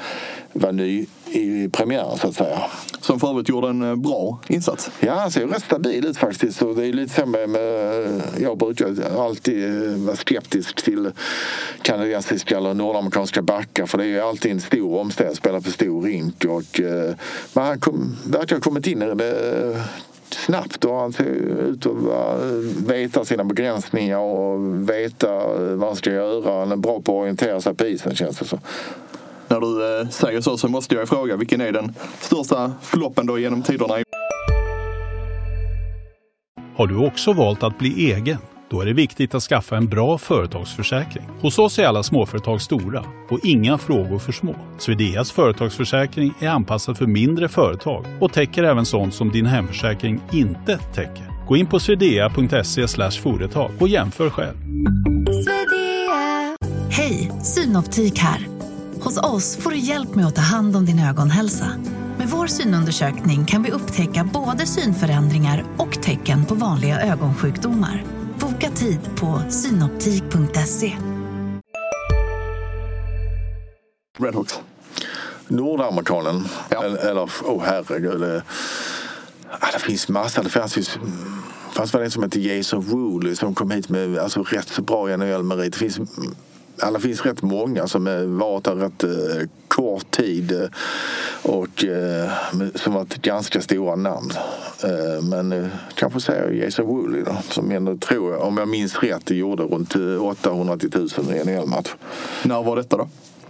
[0.58, 2.62] var ny i premiären så att säga.
[3.02, 4.92] Som för övrigt gjorde en eh, bra insats.
[5.00, 6.62] Ja, han ser ju rätt stabil ut faktiskt.
[6.62, 11.12] Och det är lite så med, med, jag brukar alltid eh, vara skeptisk till
[11.82, 13.86] kanadensiska eller nordamerikanska backar.
[13.86, 16.46] För det är ju alltid en stor omställning, spela på stor rink.
[16.46, 17.16] Och, eh,
[17.54, 19.82] men han kom, verkar ha kommit in i det eh,
[20.30, 22.42] snabbt och han ser ut att
[22.88, 26.60] veta sina begränsningar och veta vad han ska göra.
[26.60, 28.60] Han är bra på att orientera sig på isen känns det som.
[29.48, 33.40] När du eh, säger så så måste jag fråga vilken är den största floppen då
[33.40, 33.94] genom tiderna?
[36.76, 38.38] Har du också valt att bli egen?
[38.70, 41.24] Då är det viktigt att skaffa en bra företagsförsäkring.
[41.42, 44.56] Hos oss är alla småföretag stora och inga frågor för små.
[44.78, 50.78] Swedeas företagsförsäkring är anpassad för mindre företag och täcker även sånt som din hemförsäkring inte
[50.78, 51.46] täcker.
[51.48, 52.88] Gå in på swedea.se
[53.22, 54.58] företag och jämför själv.
[56.90, 58.57] Hej, Synoptik här.
[59.08, 61.72] Hos oss får du hjälp med att ta hand om din ögonhälsa.
[62.18, 68.04] Med vår synundersökning kan vi upptäcka både synförändringar och tecken på vanliga ögonsjukdomar.
[68.40, 70.98] Boka tid på synoptik.se.
[74.20, 74.60] Redhawks.
[75.48, 76.44] Nordamerikanen.
[76.70, 76.84] Ja.
[76.84, 78.22] Eller, eller oh herregud.
[78.22, 78.44] Det,
[79.62, 80.44] ja, det finns massa.
[80.44, 80.84] Det fanns ju
[81.72, 85.18] fanns väl en som heter Jason Woolley som kom hit med alltså, rätt så bra
[85.18, 85.74] NHL-merit.
[85.74, 86.00] Det finns,
[86.82, 90.70] alla finns rätt många som varit där rätt eh, kort tid eh,
[91.42, 92.32] och eh,
[92.76, 94.32] som varit ganska stora namn.
[95.22, 99.36] Men kanske säger Jason Woolley då, som ändå tror jag, om jag minns rätt, det
[99.36, 101.96] gjorde runt eh, 800 till 1000 i en NHL-match.
[102.44, 103.10] När var detta då?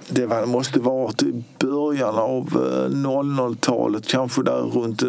[0.10, 5.04] Det var, måste vara i början av eh, 00-talet, kanske där runt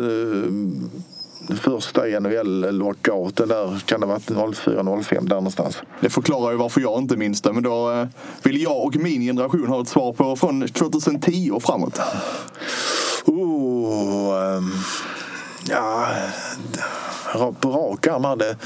[1.56, 3.48] första NHL-lockouten.
[3.48, 5.82] Där kan det ha varit 04-05 där någonstans.
[6.00, 8.06] Det förklarar ju varför jag inte minns det, men då eh,
[8.42, 12.00] vill jag och min generation ha ett svar på från 2010 och framåt.
[13.24, 14.72] Oh, ehm,
[15.68, 16.06] ja,
[17.61, 18.56] på rak arm hade...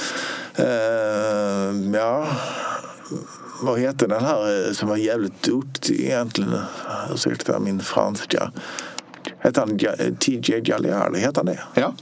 [0.56, 2.26] ehm, ja,
[3.62, 6.54] vad hette den här eh, som var jävligt duktig egentligen?
[7.14, 8.52] Ursäkta min franska.
[9.38, 9.78] Hette han
[10.18, 11.20] TJ Galliardi?
[11.20, 11.60] Hette han det?
[11.74, 11.94] Ja.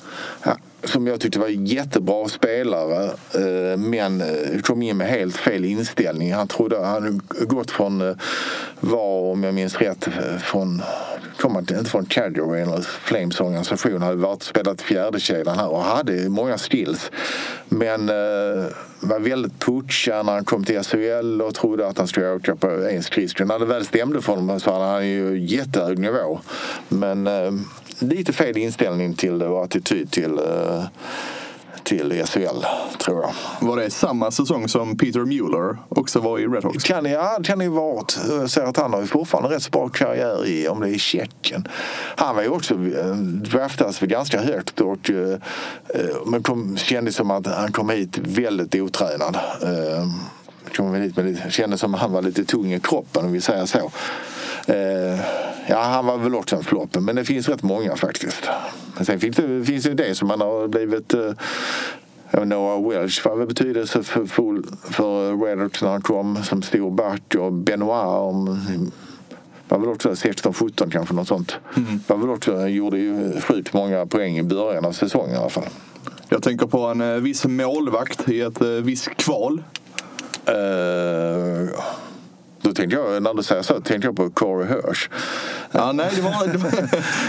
[0.43, 5.65] Ja, som jag tyckte var jättebra spelare eh, men eh, kom in med helt fel
[5.65, 6.35] inställning.
[6.35, 8.17] Han trodde han hade gått från, eh,
[8.81, 10.09] var om jag minns rätt,
[10.43, 10.83] från
[11.41, 14.03] kom han inte från Calgary eller Flames organisation.
[14.03, 17.11] hade varit spelat fjärdekedjan här och hade många skills.
[17.69, 18.11] Men
[19.01, 22.71] var väldigt putschig när han kom till SHL och trodde att han skulle åka på
[22.71, 23.45] en skridsko.
[23.45, 26.41] När det väl stämde för honom så hade han ju jättehög nivå.
[26.89, 27.53] Men eh,
[27.99, 30.85] lite fel inställning till det och attityd till, eh,
[31.85, 32.65] till SHL,
[32.99, 33.33] tror jag.
[33.69, 36.85] Var det samma säsong som Peter Mueller också var i Redhawks?
[36.85, 38.19] Kan det, ja, det kan det ju varit.
[38.29, 40.95] Jag ser att han har ju fortfarande rätt så bra karriär i, om det är
[40.95, 41.69] i Tjeckien.
[42.17, 45.39] Han var ju också eh, draftades för ganska högt och eh,
[45.89, 49.39] eh, men kom, kändes som att han kom hit väldigt otränad.
[50.77, 53.41] Kom hit med lite, kändes som att han var lite tung i kroppen om vi
[53.41, 53.91] säger så.
[54.67, 55.21] Eh,
[55.67, 58.49] ja, han var väl också en flopp, men det finns rätt många faktiskt.
[58.97, 63.37] Men sen finns det, finns det det som man har blivit eh, Noah Welch var
[63.37, 68.61] väl betydelsefull för Redhawks när han kom som stor back och Benoit om,
[69.69, 71.57] var väl också 16-17 kanske något sånt.
[72.07, 75.69] Var väl också, gjorde ju sjukt många poäng i början av säsongen i alla fall.
[76.29, 79.63] Jag tänker på en eh, viss målvakt i ett eh, visst kval.
[80.47, 81.69] Eh,
[82.63, 85.09] då tänkte jag, när du säger så, tänkte jag på Corey Hirsch.
[85.73, 86.71] Ja, nej, det var, det, var,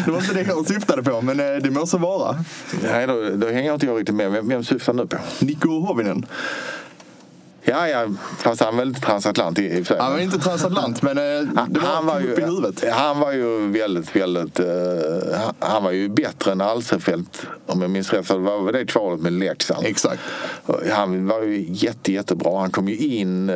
[0.05, 2.35] det var inte det jag syftade på, men eh, det må så vara.
[2.83, 4.31] Nej, då, då hänger inte jag riktigt med.
[4.31, 5.17] Vem, vem syftar nu på?
[5.39, 6.25] Nico Hovinen.
[7.63, 10.03] Ja, ja, fast han väl inte transatlant i, i och för sig.
[10.03, 11.23] Han var inte transatlant, men eh,
[11.69, 12.83] det var, han, var upp i ju, huvudet.
[12.93, 14.59] han var ju väldigt, väldigt...
[14.59, 14.65] eh,
[15.59, 18.27] han- var ju bättre än Alsenfelt, om jag minns rätt.
[18.27, 19.85] För det var det kvalet med Leksand.
[19.85, 20.21] Exakt.
[20.91, 22.59] Han var ju jätte, jättebra.
[22.59, 23.55] Han kom ju in, eh,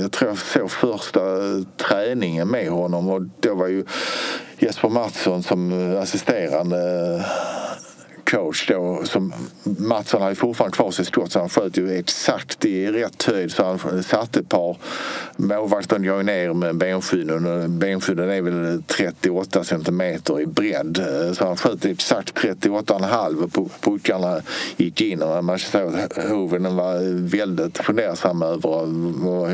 [0.00, 1.20] jag tror jag såg första
[1.88, 3.84] träningen med honom och då var ju
[4.58, 6.76] Jesper Mattsson som assisterande
[8.34, 9.00] coach då.
[9.04, 13.52] Som Mattsson hade fortfarande kvar sitt skott så han sköt ju exakt i rätt höjd
[13.52, 14.76] så han satte ett par
[15.36, 21.56] målvakten går ner med benskydden och benskydden är väl 38 centimeter i bredd så han
[21.56, 24.40] sköt exakt 38,5 och puckarna
[24.76, 28.88] gick in och man såg att Hovinen var väldigt fundersam över vad,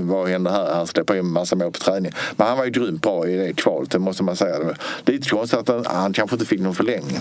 [0.00, 0.74] vad hände här.
[0.74, 2.12] Han släppte in en massa mål på träning.
[2.36, 4.56] Men han var ju grymt bra i det kvalet, det måste man säga.
[5.04, 7.18] Lite konstigt att han, han kanske inte fick någon förlängning.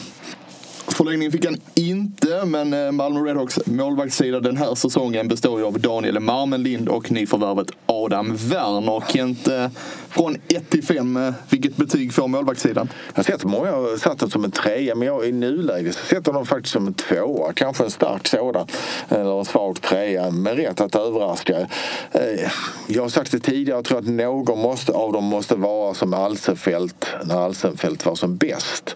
[0.91, 5.80] Förlängning fick han inte, men eh, Malmö Redhawks målvaktssida den här säsongen består ju av
[5.80, 9.04] Daniel Marmenlind och nyförvärvet Adam Werner.
[9.08, 9.67] Kent, eh,
[10.10, 12.89] från 1 till 5, eh, vilket betyg får målvaktssidan?
[13.08, 16.34] Jag har sett många har satt dem som en trea men jag i nuläget sätter
[16.34, 17.54] dem faktiskt som en tvåa.
[17.54, 18.67] Kanske en stark sådan.
[19.10, 21.67] Eller en svag trea med rätt att överraska.
[22.88, 26.13] Jag har sagt det tidigare, jag tror att någon måste, av dem måste vara som
[26.13, 28.95] Alsenfelt när Alsenfelt var som bäst.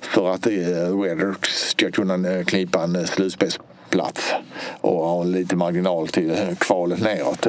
[0.00, 4.32] För att Redhawks ska kunna eh, knipa en eh, slutspelsplats
[4.80, 7.46] och ha lite marginal till eh, kvalet neråt.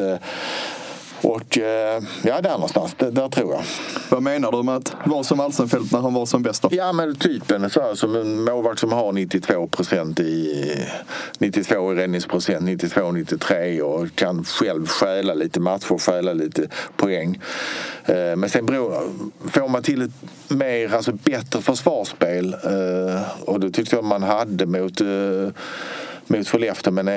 [1.22, 3.64] Och eh, ja, där någonstans, där, där tror jag.
[4.10, 6.66] Vad menar du med att vara som Alsenfelt när han var som bäst?
[6.72, 10.86] Ja men typen så här, som en målvakt som har 92 procent i
[11.40, 17.40] 92 i räddningsprocent, 92 93 och kan själv stjäla lite matcher, stjäla lite poäng.
[18.06, 19.12] Eh, Men sen beror,
[19.52, 20.12] får man till ett
[20.48, 25.02] mer, alltså bättre försvarsspel eh, och det tyckte jag man hade mot
[26.28, 27.08] mot Skellefteå men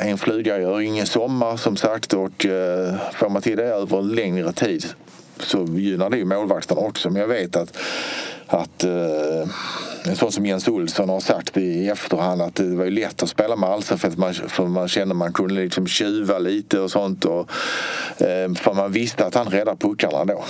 [0.00, 4.52] en fluga gör ingen sommar som sagt och eh, får man till det över längre
[4.52, 4.86] tid
[5.38, 7.10] så gynnar det ju målvakterna också.
[7.10, 7.76] Men jag vet att,
[8.46, 9.48] att eh,
[10.04, 13.28] en sån som Jens Olsson har sagt i efterhand att det var ju lätt att
[13.28, 16.90] spela med Alsen för att man, för man kände man kunde liksom tjuva lite och
[16.90, 17.24] sånt.
[17.24, 17.50] Och,
[18.18, 20.44] eh, för man visste att han räddade puckarna då.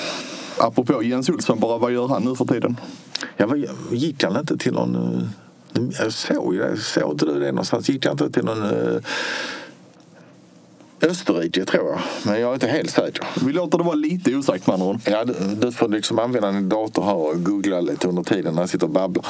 [0.58, 2.76] Apropå Jens Olsson, bara vad gör han nu för tiden?
[3.36, 3.56] Ja,
[3.90, 5.28] gick han inte till någon...
[5.98, 7.88] Jag såg ju det, såg inte du det någonstans?
[7.88, 8.62] Gick han inte till någon...
[8.64, 9.02] eh,
[11.02, 13.26] Österrike tror jag, men jag är inte helt säker.
[13.46, 15.00] Vi låter det vara lite osagt med andra ord.
[15.04, 18.62] Ja, du, du får liksom använda din dator här och googla lite under tiden när
[18.62, 19.26] jag sitter och babblar.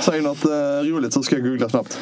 [0.00, 0.50] Säg något eh,
[0.82, 1.98] roligt så ska jag googla snabbt.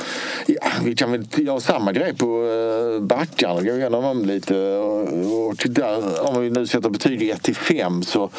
[0.47, 4.77] Ja, vi kan väl göra samma grej på eh, backarna, gå igenom dem lite.
[4.77, 5.03] Och,
[5.49, 8.31] och där, om vi nu sätter betyg 1 till 5 så,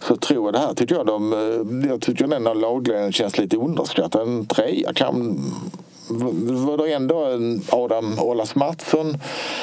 [0.00, 3.38] så tror jag det här tycker jag de, eh, jag tycker den här lagledningen känns
[3.38, 4.28] lite underskattad.
[4.28, 5.40] En trea kan
[6.08, 7.26] var det ändå
[7.68, 9.18] Adam Ålas Mattsson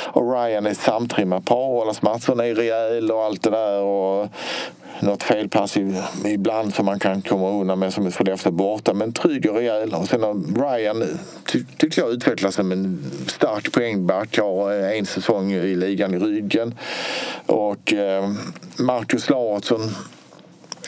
[0.06, 1.70] och Ryan är samtrimmat par.
[1.70, 3.82] Ålas Mattsson är rejäl och allt det där.
[3.82, 4.28] Och
[5.02, 5.78] något felpass
[6.26, 8.94] ibland som man kan komma undan med som är Skellefteå borta.
[8.94, 9.94] Men trygg och rejäl.
[9.94, 10.34] Och sen har
[10.70, 11.20] Ryan
[11.52, 14.38] ty, tyckte jag utvecklats som en stark poängback.
[14.38, 16.76] Har eh, en säsong i ligan i ryggen.
[17.46, 18.30] Och eh,
[18.78, 19.92] Marcus Larsson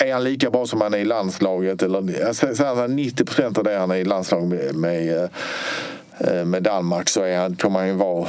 [0.01, 1.83] är han lika bra som han är i landslaget?
[1.83, 5.29] Eller, alltså, 90 procent av det han är i landslaget med, med,
[6.19, 8.27] eh, med Danmark så är han, kommer han ju vara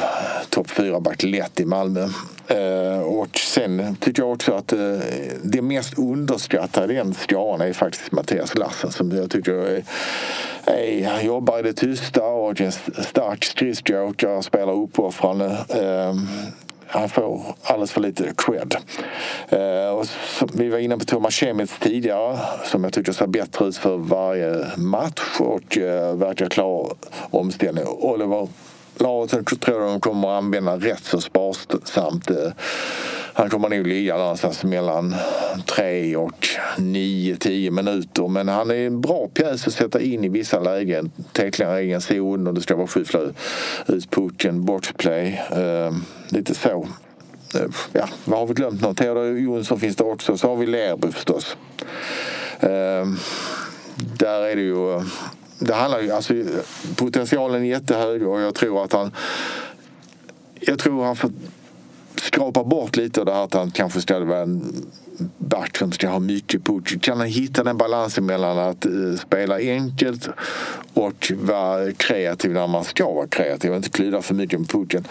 [0.50, 2.08] topp fyra back lätt i Malmö.
[2.46, 4.98] Eh, Och sen tycker jag också att eh,
[5.42, 9.84] det mest underskattade i den skaran är faktiskt Mattias Lassen som jag tycker är,
[10.64, 12.72] är, han jobbar i det tysta och är en
[13.04, 15.46] stark skridskoåkare, spelar uppoffrande.
[15.68, 16.14] Eh,
[16.92, 18.76] han får alldeles för lite cred.
[19.48, 23.66] Eh, och så, vi var inne på Thomas Schemitz tidigare som jag tycker ser bättre
[23.66, 26.92] ut för varje match och eh, verkar klar
[27.30, 27.84] omställning.
[27.86, 28.48] Oliver
[28.96, 32.30] Larsson tror jag de kommer att använda rätt så sparsamt.
[32.30, 32.52] Eh,
[33.34, 35.14] han kommer nog ligga någonstans mellan
[35.66, 38.28] 3 och 9-10 minuter.
[38.28, 41.10] Men han är en bra pjäs att sätta in i vissa lägen.
[41.32, 43.20] Tacklar egen zon och det ska vara skyffla
[43.86, 45.40] ut pucken, boxplay.
[45.56, 45.96] Uh,
[46.28, 46.88] lite så.
[47.54, 48.80] Uh, Ja, vad har vi glömt?
[48.80, 48.96] något?
[48.96, 50.36] Theodor Jonsson finns det också.
[50.36, 51.56] Så har vi Lerby förstås.
[52.62, 53.14] Uh,
[53.96, 55.02] där är det ju
[55.58, 56.34] det handlar ju, alltså,
[56.96, 59.10] potentialen är jättehög och jag tror att han
[60.60, 61.30] jag tror han får
[62.32, 64.86] skrapa bort lite av det här att han kanske ska vara en
[65.38, 67.02] back som ska ha mycket puck.
[67.02, 68.92] Kan han hitta den balansen mellan att eh,
[69.26, 70.28] spela enkelt
[70.94, 75.04] och vara kreativ när man ska vara kreativ och inte klydda för mycket med pucken.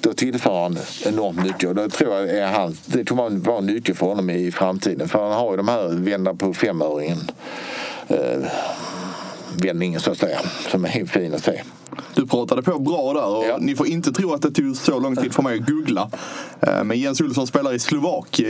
[0.00, 3.60] Då tillför han enormt mycket och det tror jag är han, det kommer att vara
[3.60, 5.08] nyckel för honom i framtiden.
[5.08, 7.30] För han har ju de här vända på femöringen.
[8.08, 8.40] Eh,
[9.60, 10.38] Vändningen så att säga,
[10.70, 11.62] som är helt fin att se.
[12.14, 13.56] Du pratade på bra där och Ja.
[13.60, 16.10] ni får inte tro att det tog så lång tid för mig att googla.
[16.60, 18.40] Eh, Men Jens Olsson spelar i Slovak,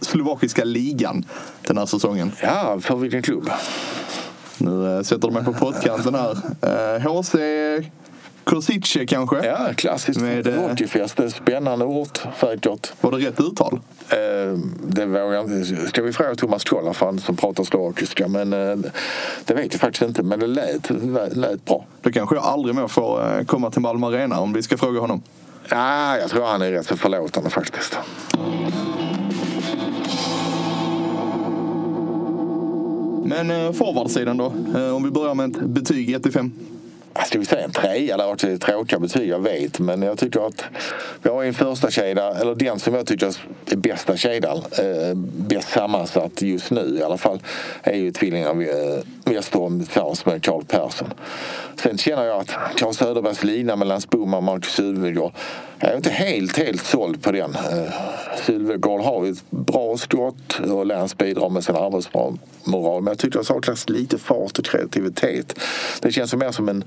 [0.00, 1.24] slovakiska ligan
[1.66, 2.32] den här säsongen.
[2.42, 3.50] Ja, för vilken klubb?
[4.58, 6.36] Nu eh, sätter du mig på pottkanten här.
[6.62, 7.34] Eh, HC
[8.44, 9.46] Kosice kanske?
[9.46, 12.92] Ja, klassiskt Med, eh, är Spännande ort säkert.
[13.00, 13.80] Var det rätt uttal?
[14.08, 15.86] Eh, det vågar jag inte.
[15.88, 18.28] Ska vi fråga Thomas Kolla för han som pratar slovakiska?
[18.28, 18.76] Men eh,
[19.44, 20.22] det vet jag faktiskt inte.
[20.22, 20.90] Men det lät,
[21.36, 21.86] lät bra.
[22.02, 25.00] Då kanske jag aldrig mer får eh, komma till Malmö Arena om vi ska fråga
[25.00, 25.22] honom.
[25.68, 27.98] Ah, jag tror han är rätt så förlåtande faktiskt.
[33.24, 34.52] Men eh, forwardsidan då?
[34.74, 36.52] Eh, om vi börjar med ett betyg 1 till 5.
[37.22, 38.16] Ska vi säga en trea?
[38.16, 39.78] Det har varit tråkiga betyg, jag vet.
[39.78, 40.64] Men jag tycker att
[41.22, 43.26] vi har en första kedja, eller den som jag tycker
[43.70, 47.42] är bästa kedjan, eh, bäst sammansatt just nu i alla fall,
[47.82, 51.08] är ju tvillingarna eh, Westerholm tillsammans med Karl Persson.
[51.82, 55.32] Sen känner jag att Carl Söderbergs lina mellan Spoma och Marcus Sylvegård,
[55.78, 57.54] jag är inte helt, helt såld på den.
[57.54, 57.94] Eh,
[58.46, 63.02] Sylvegård har ju ett bra skott och Läns bidrar med sin arbetsmoral.
[63.02, 65.58] Men jag tycker det saknas lite fart och kreativitet.
[66.00, 66.84] Det känns mer som en,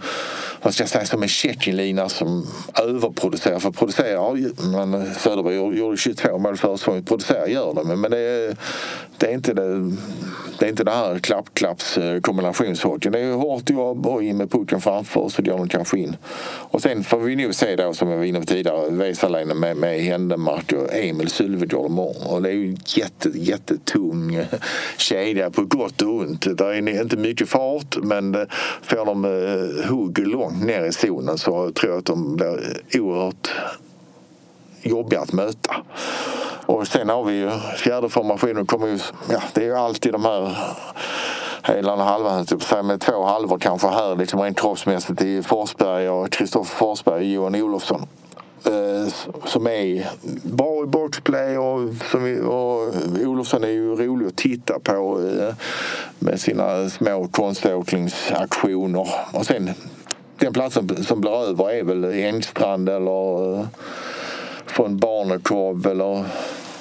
[0.62, 2.48] vad ska jag säga, som en Tjeckien-lina som
[2.84, 3.60] överproducerar.
[3.60, 4.36] För producerar, ja,
[4.74, 7.06] men eh, Söderberg gjorde- 22 mål förra säsongen.
[7.48, 8.58] Gör de, men det är,
[9.18, 9.94] det är inte det,
[10.60, 13.12] det är inte det här klapp-klapps eh, kombinationshockeyn.
[13.12, 16.16] Det är hårt jobb och in med pucken framför så går de kanske in.
[16.70, 19.78] Och sen får vi nog se då som jag var inne på tidigare, Vesalainen med,
[19.78, 22.28] med Händemark och Emil Sylvegård imorgon.
[22.28, 24.46] Och det är ju en jätte, jättetung eh,
[24.98, 26.58] kedja på gott och ont.
[26.58, 28.34] Det är inte mycket fart men
[28.82, 29.24] får de
[29.90, 33.52] hot hugg långt ner i zonen så tror jag att de blir oerhört
[34.82, 35.76] jobbiga att möta.
[36.66, 38.66] Och sen har vi ju fjärde formationen.
[38.66, 40.58] Kommer ju, ja, det är ju alltid de här
[41.64, 46.10] helan och halvan, typ, så med två halvor kanske här liksom rent kroppsmässigt i Forsberg
[46.10, 48.08] och Kristoffer Forsberg och Johan Olofsson.
[48.66, 49.14] Eh,
[49.46, 50.10] som är
[50.44, 51.80] bra i boxplay och,
[52.12, 52.94] som vi, och
[53.28, 55.56] Olofsson är ju rolig att titta på eh,
[56.20, 59.08] med sina små konståkningsaktioner.
[59.34, 59.74] Och sen
[60.40, 63.66] den platsen som blir över är väl Engstrand eller eh,
[64.66, 66.26] från Barnekorv eller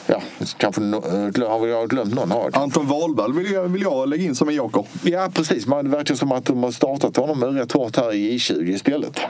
[0.07, 0.23] ja,
[0.57, 2.63] kanske eh, har jag glömt någon av dem?
[2.63, 4.85] Anton Wahlberg vill jag, vill jag lägga in som en joker.
[5.03, 5.67] Ja, precis.
[5.67, 9.21] Men det verkar som att de har startat honom rätt hårt här i J20 istället.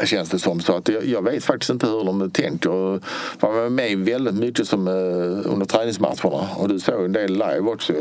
[0.00, 0.60] Det känns det som.
[0.60, 3.00] Så att jag, jag vet faktiskt inte hur de tänker.
[3.40, 6.48] Man var med väldigt mycket som, eh, under träningsmatcherna.
[6.56, 7.92] Och du såg en del live också.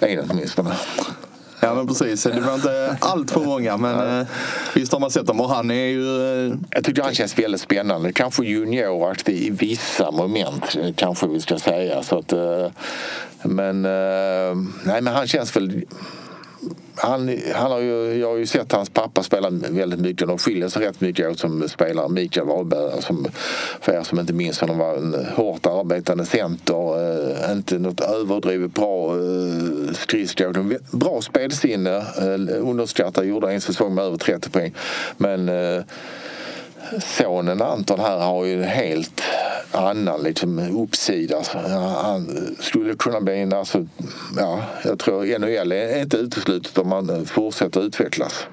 [0.00, 0.74] En åtminstone.
[1.64, 4.26] Ja men precis, det var inte allt för många men eh,
[4.74, 6.46] visst har man sett dem och han är ju...
[6.46, 8.12] Eh, Jag tycker han känns väldigt spännande.
[8.12, 12.02] Kanske junioraktig i vissa moment kanske vi ska säga.
[12.02, 12.66] Så att, eh,
[13.42, 15.84] men, eh, nej, men han känns väl...
[16.94, 20.28] Han, han har ju, jag har ju sett hans pappa spela väldigt mycket.
[20.28, 22.08] De skiljer sig rätt mycket åt som spelare.
[22.08, 23.26] Mikael Wahlberg, som,
[23.80, 27.00] för er som inte minns honom, var en hårt arbetande center.
[27.46, 30.76] Eh, inte något överdrivet bra eh, skridskoåkning.
[30.90, 31.96] Bra spelsinne.
[31.96, 33.24] Eh, underskattad.
[33.24, 34.74] Gjorde en säsong med över 30 poäng.
[35.16, 35.82] Men eh,
[37.00, 39.22] sonen Anton här har ju helt
[39.72, 41.42] annan liksom, uppsida.
[42.02, 43.86] Han skulle kunna bli en, alltså,
[44.36, 48.46] ja, jag tror NHL är inte uteslutet om man fortsätter utvecklas.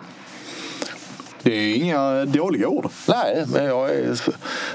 [1.43, 2.89] det är inga dåliga ord.
[3.08, 4.17] Nej, men jag är,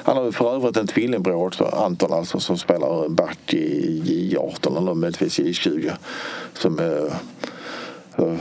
[0.04, 4.02] han har för övrigt en tvillingbror också, Anton alltså, som spelar back i
[4.34, 5.92] J18 eller möjligtvis i J20.
[6.52, 7.12] Som eh,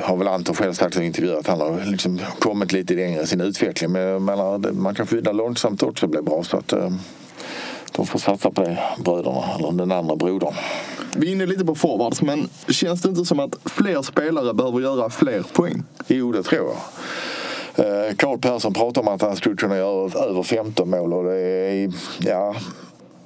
[0.02, 3.22] har väl Anton själv sagt i en intervju att han har liksom kommit lite längre
[3.22, 3.92] i sin utveckling.
[3.92, 6.44] Men menar, man kan skydda långsamt också bli bra.
[6.44, 6.90] Så att, eh,
[7.96, 10.54] de får satsa på det, bröderna, eller den andra brodern.
[11.16, 14.80] Vi är inne lite på forwards men känns det inte som att fler spelare behöver
[14.80, 15.84] göra fler poäng?
[16.08, 16.76] Jo, det tror jag.
[17.76, 21.40] Eh, Carl Persson pratar om att han skulle kunna göra över 15 mål och det
[21.40, 22.56] är, ja,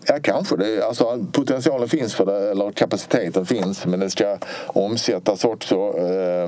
[0.06, 0.56] ja kanske.
[0.56, 5.76] Det alltså, potentialen finns för det, eller kapaciteten finns, men det ska omsättas också.
[5.76, 6.48] Eh,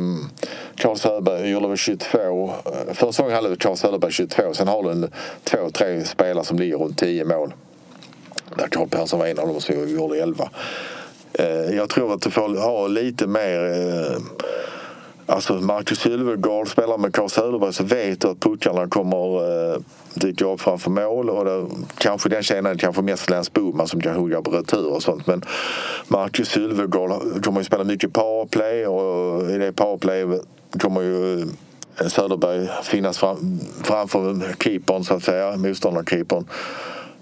[0.76, 2.52] Carl Söderberg gjorde väl 22.
[2.66, 5.12] eh, Första gången hade Carl Söderberg 22, sen har du en,
[5.44, 7.54] två, tre spelare som ligger runt 10 mål.
[8.56, 10.50] Där Carl Persson var en av dem som gjorde 11.
[11.72, 14.18] Jag tror att du får ha lite mer eh,
[15.30, 19.38] Alltså Marcus Sylvegård spelar med Carl Söderberg så vet du att puckarna kommer
[19.74, 19.80] eh,
[20.14, 21.66] dyka upp framför mål och det,
[21.98, 25.28] kanske den tjejen är kanske mest Lance Boman som kan hugga på retur och sånt
[25.28, 25.42] men
[26.08, 30.40] Marcus Sylvegård kommer ju spela mycket powerplay och i det powerplay
[30.80, 31.42] kommer ju
[32.00, 36.46] eh, Söderberg finnas fram, framför keepern så att säga, motståndarkeepern.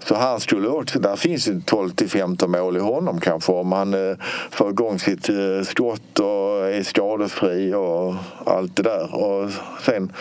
[0.08, 3.72] Så han skulle också, där finns ju 12 till 15 mål i honom kanske om
[3.72, 4.16] han eh,
[4.50, 8.14] får igång sitt eh, skott och är skadefri och
[8.46, 9.14] allt det där.
[9.14, 9.50] Och
[9.86, 10.12] sen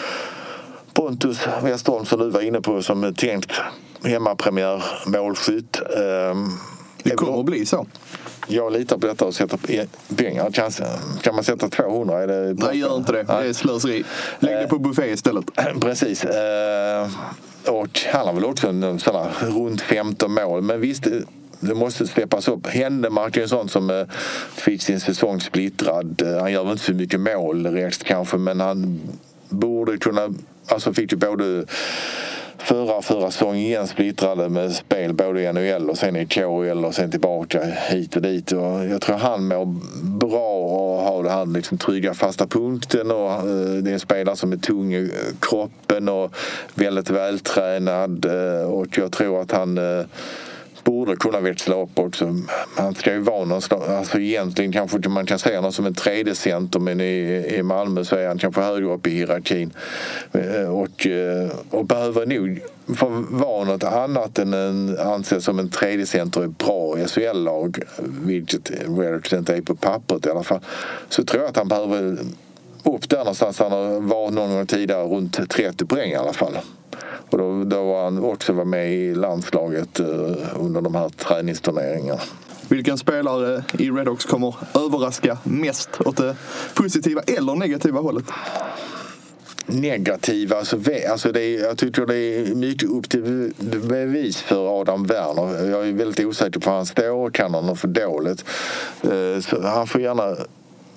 [0.94, 3.52] Pontus Westerholm som du var inne på som tänkt
[4.04, 5.82] hemmapremiär målskytt.
[5.82, 6.36] Eh,
[7.04, 7.88] Det kommer att bli så.
[8.48, 10.52] jag litar på detta och sätter pe- pengar.
[11.22, 12.24] Kan, man sätta 200?
[12.24, 13.24] Är det Nej, gör inte det.
[13.24, 14.04] Det är slöseri.
[14.40, 15.46] Lägg det på buffé istället.
[15.82, 16.26] Precis.
[17.68, 20.62] Och han har väl också en, sån runt 15 mål.
[20.62, 21.08] Men visst,
[21.60, 22.68] det, måste släppas upp.
[22.68, 24.08] Händemark är en sån som eh,
[24.56, 26.22] fick sin säsong splittrad.
[26.22, 29.00] Eh, han gör väl inte så mycket mål direkt kanske men han
[29.50, 30.34] borde kunna...
[30.70, 31.66] Alltså fick ju både
[32.58, 36.86] förra och förra säsongen igen splittrade med spel både i NHL och sen i KHL
[36.86, 38.52] och sen tillbaka hit och dit.
[38.52, 39.66] Och jag tror han mår
[40.04, 44.36] bra och har det här liksom trygga fasta punkten och eh, det är en spelare
[44.36, 46.36] som är tung i kroppen och
[46.76, 50.06] väldigt vältränad eh, och jag tror att han eh,
[50.88, 52.36] borde kunna växla upp också.
[52.76, 56.36] Han ska ju vara någonstans, alltså egentligen kanske man kan säga honom som en tredje
[56.36, 59.74] center men i, i Malmö så är han kanske högre upp i hierarkin.
[60.32, 62.60] Eh, och, eh, och behöver nog
[62.98, 67.80] få vara något annat än en, anses som en tredje center i bra SHL-lag,
[68.26, 70.60] vilket Redditch inte är på pappret i alla fall.
[71.10, 72.18] Så tror jag att han behöver
[72.84, 73.60] upp där någonstans.
[73.60, 76.58] Han har varit någon gång tidigare runt 30 poäng i alla fall.
[77.30, 80.06] Och då, då var han också var med i landslaget eh,
[80.60, 82.22] under de här träningsturneringarna.
[82.68, 86.36] Vilken spelare i Redhawks kommer överraska mest åt det
[86.74, 88.26] positiva eller negativa hållet?
[89.68, 90.58] negativa.
[90.58, 93.54] Alltså, alltså det är, jag tycker det är mycket upp till
[93.90, 95.70] bevis för Adam Werner.
[95.70, 97.30] Jag är väldigt osäker på hur han står.
[97.30, 98.46] Kan han för dåligt?
[99.04, 100.36] Eh, Så han får gärna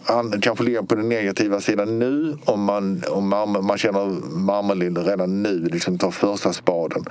[0.05, 4.99] han kanske ligger på den negativa sidan nu om man, om man, man känner Marmelind
[4.99, 7.05] redan nu liksom tar första spaden.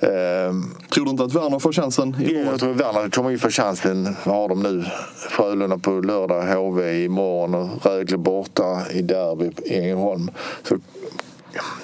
[0.00, 0.54] Eh,
[0.94, 4.16] Tror du inte att Werner får chansen i jag tror Werner kommer ju få chansen.
[4.24, 4.84] Vad har de nu?
[5.30, 10.30] Frölunda på lördag, HV imorgon och Rögle borta i derby i Ängelholm.
[10.62, 10.78] Så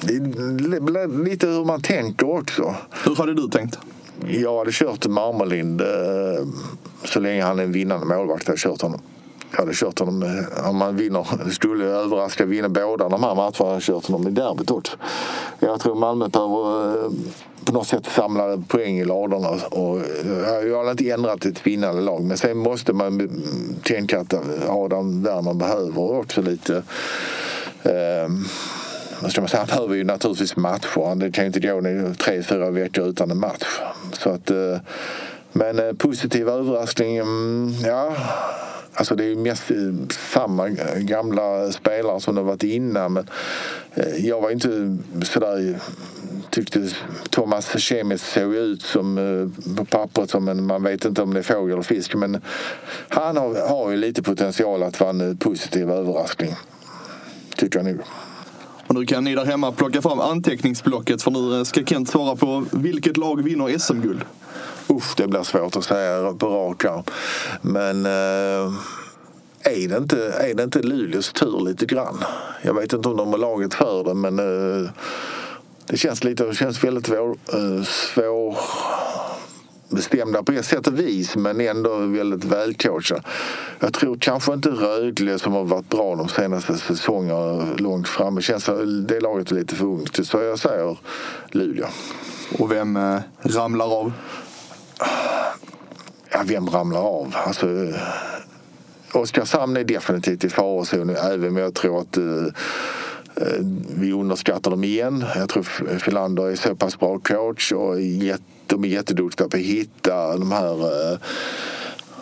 [0.01, 2.75] det är lite hur man tänker också.
[3.05, 3.79] Hur hade du tänkt?
[4.29, 5.87] Jag hade kört Marmelind eh,
[7.05, 8.47] så länge han är en vinnande målvakt.
[8.47, 9.01] hade Jag kört honom.
[9.57, 13.53] Jag hade kört honom eh, om man vinner, skulle överraska vinna båda de här matcherna.
[13.59, 14.97] hade Jag kört honom i derbyt också.
[15.59, 17.11] Jag tror Malmö behöver eh,
[17.65, 19.49] på något sätt samla poäng i ladorna.
[19.71, 23.43] Och, eh, jag har inte ändrat ett vinnande lag men sen måste man mm,
[23.83, 24.35] tänka att
[24.69, 26.83] Adam Werner behöver också lite
[27.83, 28.45] um,
[29.21, 31.15] vad ska man säga, han behöver ju naturligtvis matcher.
[31.15, 33.81] Det kan ju inte gå nu tre, fyra veckor utan en match.
[34.13, 34.51] Så att,
[35.53, 38.17] men positiv överraskning, mm, ja.
[38.95, 39.71] Alltså det är ju mest
[40.33, 40.69] samma
[40.99, 43.13] gamla spelare som det har varit innan.
[43.13, 43.29] Men
[43.95, 45.81] eh, jag var inte sådär
[46.51, 46.91] tyckte
[47.31, 51.41] Thomas Schemes såg ut som eh, på pappret som en, man vet inte om det
[51.41, 52.15] är fågel eller fisk.
[52.15, 52.41] Men
[53.09, 56.55] han har, har ju lite potential att vara en eh, positiv överraskning.
[57.57, 58.01] Tycker jag nog.
[58.87, 62.65] Och nu kan ni där hemma plocka fram anteckningsblocket för nu ska Kent svara på
[62.73, 64.25] vilket lag vinner SM-guld.
[64.91, 67.03] Usch, det blir svårt att säga på rak arm.
[67.63, 68.73] Men eh,
[69.61, 72.25] är, det inte, är det inte Luleås tur lite grann?
[72.63, 74.91] Jag vet inte om de har laget för det, men eh,
[75.87, 78.57] det känns lite, det känns väldigt svår, eh, svår
[79.89, 83.23] bestämda på ett sätt och vis men ändå väldigt välcoachade.
[83.81, 88.35] Jag tror kanske inte Rögle som har varit bra de senaste säsongerna långt fram.
[88.35, 88.65] Det känns
[89.09, 90.27] det laget är lite för ungt.
[90.27, 90.99] Så jag säger
[91.51, 91.87] Luleå.
[92.59, 94.13] Och vem eh, ramlar av?
[96.31, 97.35] Ja, vem ramlar av?
[97.47, 97.67] Alltså,
[99.13, 102.47] Oskarshamn är definitivt i farozonen även om jag tror att uh,
[103.97, 105.25] vi underskattar dem igen.
[105.37, 105.63] Jag tror
[105.99, 107.95] Filander är så pass bra coach och
[108.67, 111.19] de är jätteduktiga på att hitta de här uh,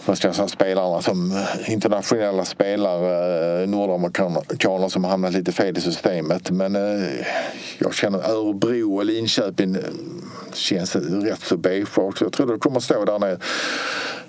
[0.05, 5.81] vad ska jag säga, spelarna som internationella spelare, nordamerikaner som har hamnat lite fel i
[5.81, 6.51] systemet.
[6.51, 7.27] Men eh,
[7.79, 9.77] jag känner Örebro och Linköping
[10.57, 12.25] känns rätt så beige också.
[12.25, 13.39] Jag tror det kommer stå där nere.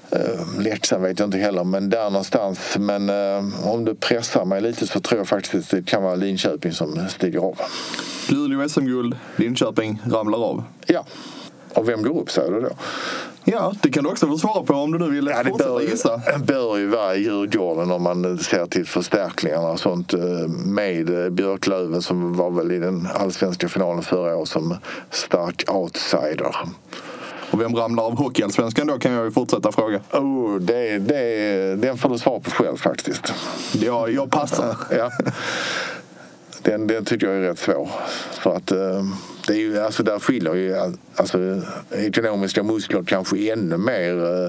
[0.10, 2.60] Eh, Leksand vet jag inte heller, men där någonstans.
[2.80, 6.16] Men eh, om du pressar mig lite så tror jag faktiskt att det kan vara
[6.16, 7.60] Linköping som stiger av.
[8.30, 10.64] Luleå SM-guld, Linköping ramlar av.
[10.86, 11.06] Ja.
[11.74, 12.70] Och vem går upp säger du då?
[13.46, 15.70] Ja, det kan du också få svara på om du nu vill Ja, det fortsätta
[15.74, 16.22] bör, gissa.
[16.38, 20.20] ju- bör ju vara Djurgården om man ser till förstärkningarna och sånt eh,
[20.66, 24.78] med eh, Björklöven som var väl i den allsvenska finalen förra året som
[25.10, 26.56] stark outsider.
[27.52, 30.00] Och vem ramlar av Hockeyallsvenskan då kan jag ju fortsätta fråga.
[30.12, 33.34] Oh, det, det, den får du svara på själv faktiskt.
[33.72, 34.76] Ja, jag passar.
[34.98, 35.12] Ja.
[36.62, 37.90] Den, den tycker jag är rätt svår.
[38.32, 39.04] För att eh,
[39.48, 40.76] det är ju, alltså där skiljer ju
[41.16, 44.46] alltså, ekonomiska muskler kanske ännu mer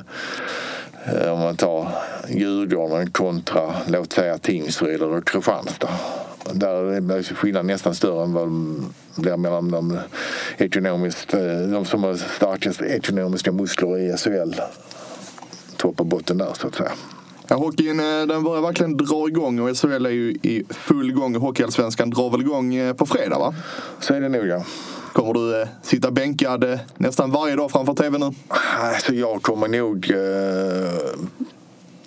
[1.07, 1.89] eh, om man tar
[2.29, 5.89] Djurgården kontra låt säga Tingsryd eller Kristianstad.
[6.53, 8.49] Där är skillnaden nästan större än vad
[9.15, 9.99] det blir mellan de,
[10.57, 14.55] ekonomiskt, eh, de som har starkast ekonomiska muskler i SHL.
[15.77, 16.93] Topp och botten där så att säga.
[17.49, 21.35] Ja, hockeyn eh, den börjar verkligen dra igång och SHL är ju i full gång.
[21.35, 23.55] Hockeyallsvenskan drar väl igång eh, på fredag va?
[24.01, 24.65] Så är det nog ja.
[25.13, 28.31] Kommer du eh, sitta bänkad eh, nästan varje dag framför tv nu?
[28.79, 30.11] Alltså jag kommer nog...
[30.11, 31.27] Eh,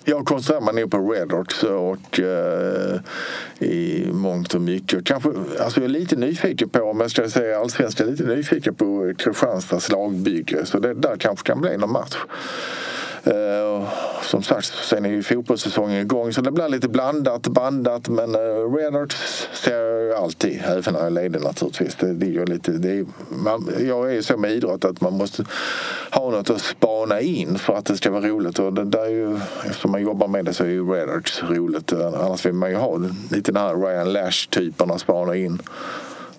[0.04, 3.00] jag koncentrerar mig nog på Red Rocks och eh,
[3.58, 5.04] i mångt och mycket.
[5.04, 5.28] Kanske,
[5.60, 9.92] alltså jag är lite nyfiken på, om jag ska säga allsvenskan, lite nyfiken på Kristianstads
[9.92, 10.66] lagbygge.
[10.66, 12.16] Så det där kanske kan bli någon match.
[13.28, 13.88] Eh,
[14.22, 18.08] som sagt, sen är ju fotbollssäsongen igång så det blir lite blandat, bandat.
[18.08, 19.12] Men eh, uh, Redart
[19.52, 21.94] ser jag alltid, även när jag är ledig naturligtvis.
[21.94, 25.12] Det, det är lite, det är, man, jag är ju så med idrott att man
[25.12, 25.44] måste
[26.10, 28.58] ha något att spana in för att det ska vara roligt.
[28.58, 31.92] Och det där är ju, eftersom man jobbar med det så är ju Redart roligt.
[31.92, 32.96] Annars vill man ju ha
[33.30, 35.62] lite den här Ryan Lash-typerna spana in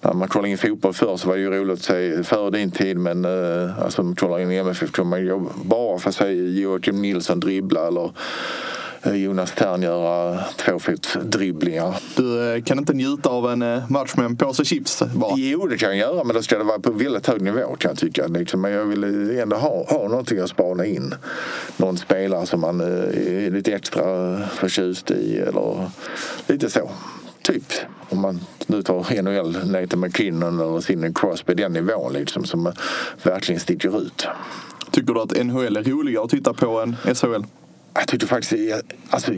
[0.01, 2.71] när man kollade in fotboll förr så var det ju roligt att se före din
[2.71, 7.01] tid men eh, alltså man kollar in MFF kunde man ju bara få se Joakim
[7.01, 8.11] Nilsson dribbla eller
[9.01, 11.95] eh, Jonas Tern göra tvåfotsdribblingar.
[12.15, 15.33] Du eh, kan inte njuta av en eh, match med en påse chips bara?
[15.37, 17.91] Jo, det kan jag göra men då ska det vara på väldigt hög nivå kan
[17.91, 18.27] jag tycka.
[18.27, 19.03] Liksom, men jag vill
[19.39, 21.15] ändå ha, ha någonting att spana in.
[21.77, 25.89] Någon spelare som man är lite extra förtjust i eller
[26.47, 26.91] lite så.
[27.49, 27.73] Typ.
[28.09, 32.73] Om man nu tar NHL, Nathan McKinnon eller Sidney Crosby, den nivån liksom som
[33.23, 34.27] verkligen sticker ut.
[34.91, 37.43] Tycker du att NHL är roligare att titta på än SHL?
[37.93, 39.31] Jag tyckte faktiskt, alltså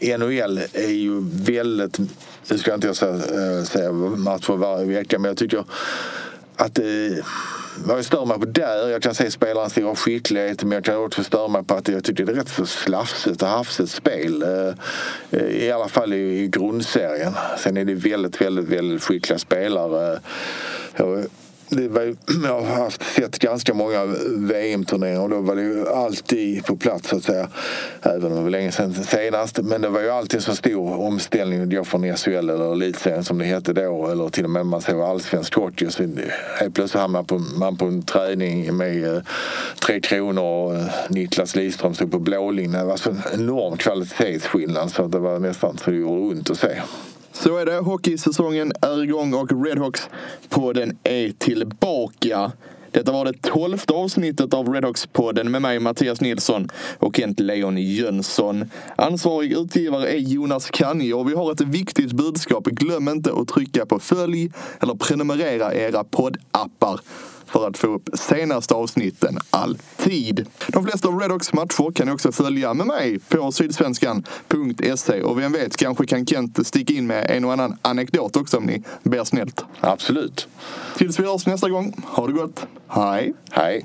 [0.00, 1.98] NHL är ju väldigt,
[2.50, 5.64] nu ska jag inte säga, eh, säga matcher varje vecka, men jag tycker
[6.56, 6.84] att eh,
[7.84, 10.96] vad jag stör mig på där, jag kan se spelarens stora skicklighet men jag kan
[10.96, 14.42] också störa mig på att jag tycker det är rätt så slafsigt och hafsigt spel.
[14.42, 17.32] Eh, I alla fall i grundserien.
[17.58, 20.20] Sen är det väldigt, väldigt, väldigt skickliga spelare.
[21.68, 24.04] Jag, det var, ju- jag har haft, sett ganska många
[24.36, 27.48] VM-turneringar och då var det ju alltid på plats så att säga.
[28.02, 29.58] Även om det var länge sedan senast.
[29.62, 33.24] Men det var ju alltid en så stor omställning att gå från SHL eller elitserien
[33.24, 34.06] som det hette då.
[34.06, 35.90] Eller till och med man såg allsvensk hockey.
[35.90, 36.02] Så
[36.60, 39.22] helt plötsligt hamnade man på, man på en träning med eh,
[39.86, 42.72] Tre Kronor och eh, Niklas Lidström stod på blålinjen.
[42.80, 46.58] Det var så en enorm kvalitetsskillnad så det var nästan så det gjorde ont att
[46.58, 46.80] se.
[47.32, 47.78] Så är det.
[47.78, 50.08] Hockeysäsongen är igång och Redhawks
[50.48, 52.52] podden är tillbaka.
[52.90, 56.68] Detta var det tolfte avsnittet av Redhawks-podden med mig Mattias Nilsson
[56.98, 58.70] och Kent Leon Jönsson.
[58.96, 62.64] Ansvarig utgivare är Jonas Kanje och vi har ett viktigt budskap.
[62.64, 64.50] Glöm inte att trycka på följ
[64.80, 67.00] eller prenumerera i era poddappar
[67.48, 70.46] för att få upp senaste avsnitten alltid.
[70.68, 75.52] De flesta av Redhawks matcher kan ni också följa med mig på sydsvenskan.se och vem
[75.52, 79.24] vet kanske kan Kent sticka in med en och annan anekdot också om ni ber
[79.24, 79.64] snällt.
[79.80, 80.48] Absolut.
[80.96, 82.66] Tills vi hörs nästa gång, ha det gott.
[82.88, 83.34] Hej.
[83.50, 83.84] Hej